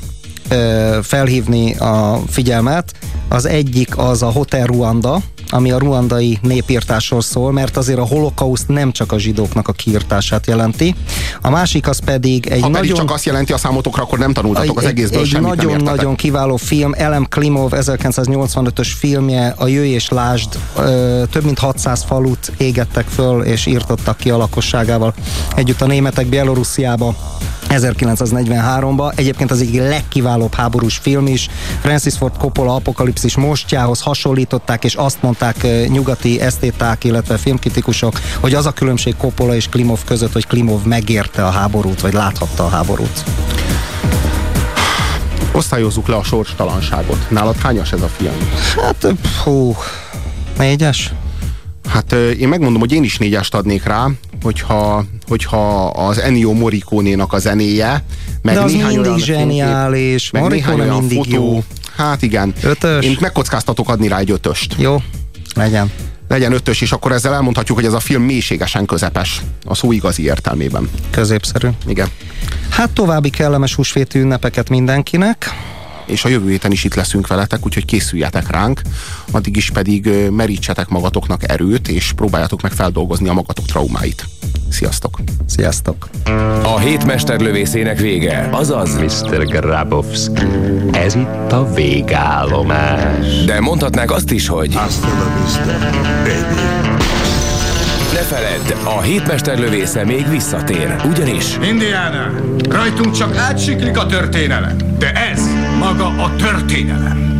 felhívni 1.01 1.75
a 1.75 2.21
figyelmet. 2.29 2.93
Az 3.29 3.45
egyik 3.45 3.97
az 3.97 4.23
a 4.23 4.31
Hotel 4.31 4.65
Ruanda, 4.65 5.21
ami 5.49 5.71
a 5.71 5.77
ruandai 5.77 6.37
népírtásról 6.41 7.21
szól, 7.21 7.51
mert 7.51 7.77
azért 7.77 7.99
a 7.99 8.05
holokauszt 8.05 8.67
nem 8.67 8.91
csak 8.91 9.11
a 9.11 9.19
zsidóknak 9.19 9.67
a 9.67 9.71
kiirtását 9.71 10.47
jelenti. 10.47 10.95
A 11.41 11.49
másik 11.49 11.87
az 11.87 11.99
pedig 11.99 12.47
egy 12.47 12.61
ha 12.61 12.67
nagyon... 12.67 12.95
csak 12.95 13.11
azt 13.11 13.25
jelenti 13.25 13.53
a 13.53 13.57
számotokra, 13.57 14.03
akkor 14.03 14.19
nem 14.19 14.33
tanultatok 14.33 14.77
az 14.77 14.85
egészből 14.85 15.21
egy 15.21 15.27
semmit, 15.27 15.47
nagyon-nagyon 15.47 16.15
kiváló 16.15 16.55
film, 16.55 16.93
Elem 16.97 17.25
Klimov 17.29 17.71
1985-ös 17.75 18.89
filmje, 18.97 19.53
a 19.57 19.67
Jöjj 19.67 19.89
és 19.89 20.09
Lásd, 20.09 20.57
több 21.31 21.43
mint 21.43 21.59
600 21.59 22.03
falut 22.03 22.51
égettek 22.57 23.05
föl 23.07 23.43
és 23.43 23.65
írtottak 23.65 24.17
ki 24.17 24.29
a 24.29 24.37
lakosságával 24.37 25.13
együtt 25.55 25.81
a 25.81 25.85
németek 25.85 26.27
Bielorussziába 26.27 27.15
1943-ba. 27.69 29.17
Egyébként 29.17 29.51
az 29.51 29.61
egyik 29.61 29.79
legkiválóbb 29.79 30.53
háborús 30.53 30.97
film 30.97 31.27
is. 31.27 31.49
Francis 31.81 32.17
Ford 32.17 32.37
Coppola 32.37 32.75
apokalipszis 32.75 33.35
mostjához 33.35 34.01
hasonlították, 34.01 34.83
és 34.83 34.93
azt 34.93 35.21
mondták 35.21 35.67
nyugati 35.87 36.41
esztéták, 36.41 37.03
illetve 37.03 37.37
filmkritikusok, 37.37 38.19
hogy 38.39 38.53
az 38.53 38.65
a 38.65 38.71
különbség 38.71 39.15
Coppola 39.17 39.55
és 39.55 39.67
Klimov 39.67 40.03
között, 40.05 40.33
hogy 40.33 40.47
Klimov 40.47 40.83
megérte 40.83 41.45
a 41.45 41.49
háborút, 41.49 42.01
vagy 42.01 42.13
láthatta 42.13 42.65
a 42.65 42.69
háborút. 42.69 43.23
Osztályozzuk 45.51 46.07
le 46.07 46.15
a 46.15 46.23
sorstalanságot. 46.23 47.29
Nálad 47.29 47.57
hányas 47.57 47.91
ez 47.91 48.01
a 48.01 48.07
film? 48.07 48.49
Hát, 48.75 49.07
hú, 49.43 49.75
négyes? 50.57 51.13
Hát 51.89 52.11
én 52.13 52.47
megmondom, 52.47 52.79
hogy 52.79 52.91
én 52.91 53.03
is 53.03 53.17
négyest 53.17 53.53
adnék 53.53 53.83
rá, 53.83 54.07
hogyha, 54.41 55.05
hogyha 55.27 55.85
az 55.87 56.17
Ennio 56.19 56.53
Morricone-nak 56.53 57.33
a 57.33 57.39
zenéje, 57.39 58.03
meg 58.41 58.55
De 58.55 58.61
az 58.61 58.73
mindig 58.73 58.99
olyan 58.99 59.19
zseniális, 59.19 60.31
meg 60.31 60.47
néhány 60.47 60.79
olyan 60.79 60.97
mindig 60.97 61.17
fotó, 61.17 61.31
jó. 61.31 61.63
Hát 61.95 62.21
igen. 62.21 62.53
Ötös? 62.61 63.05
Én 63.05 63.17
megkockáztatok 63.19 63.89
adni 63.89 64.07
rá 64.07 64.17
egy 64.17 64.31
ötöst. 64.31 64.75
Jó, 64.77 65.01
legyen. 65.55 65.91
Legyen 66.27 66.51
ötös, 66.51 66.81
és 66.81 66.91
akkor 66.91 67.11
ezzel 67.11 67.33
elmondhatjuk, 67.33 67.77
hogy 67.77 67.87
ez 67.87 67.93
a 67.93 67.99
film 67.99 68.23
mélységesen 68.23 68.85
közepes, 68.85 69.41
a 69.65 69.75
szó 69.75 69.91
igazi 69.91 70.23
értelmében. 70.23 70.89
Középszerű. 71.09 71.67
Igen. 71.85 72.07
Hát 72.69 72.89
további 72.89 73.29
kellemes 73.29 73.75
húsvéti 73.75 74.19
ünnepeket 74.19 74.69
mindenkinek 74.69 75.49
és 76.07 76.25
a 76.25 76.29
jövő 76.29 76.49
héten 76.49 76.71
is 76.71 76.83
itt 76.83 76.95
leszünk 76.95 77.27
veletek, 77.27 77.65
úgyhogy 77.65 77.85
készüljetek 77.85 78.51
ránk, 78.51 78.81
addig 79.31 79.55
is 79.55 79.71
pedig 79.71 80.09
merítsetek 80.31 80.87
magatoknak 80.87 81.51
erőt, 81.51 81.87
és 81.87 82.11
próbáljátok 82.15 82.61
meg 82.61 82.71
feldolgozni 82.71 83.29
a 83.29 83.33
magatok 83.33 83.65
traumáit. 83.65 84.25
Sziasztok! 84.69 85.19
Sziasztok! 85.45 86.09
A 86.63 86.79
hét 86.79 87.05
mesterlövészének 87.05 87.99
vége, 87.99 88.49
azaz 88.51 88.95
Mr. 88.95 89.45
Grabowski. 89.45 90.45
Ez 90.91 91.15
itt 91.15 91.51
a 91.51 91.73
végállomás. 91.73 93.45
De 93.45 93.59
mondhatnák 93.59 94.11
azt 94.11 94.31
is, 94.31 94.47
hogy 94.47 94.75
Hasta 94.75 95.07
la 95.07 95.41
vista, 95.41 95.89
baby. 96.23 96.67
Ne 98.13 98.23
feledd, 98.23 98.97
a 98.97 99.01
hétmesterlövésze 99.01 100.05
még 100.05 100.29
visszatér, 100.29 100.95
ugyanis... 101.05 101.45
Indiana, 101.69 102.31
rajtunk 102.69 103.15
csak 103.15 103.37
átsiklik 103.37 103.97
a 103.97 104.05
történelem, 104.05 104.77
de 104.99 105.11
ez 105.11 105.41
maga 105.79 106.05
a 106.05 106.35
történelem. 106.35 107.36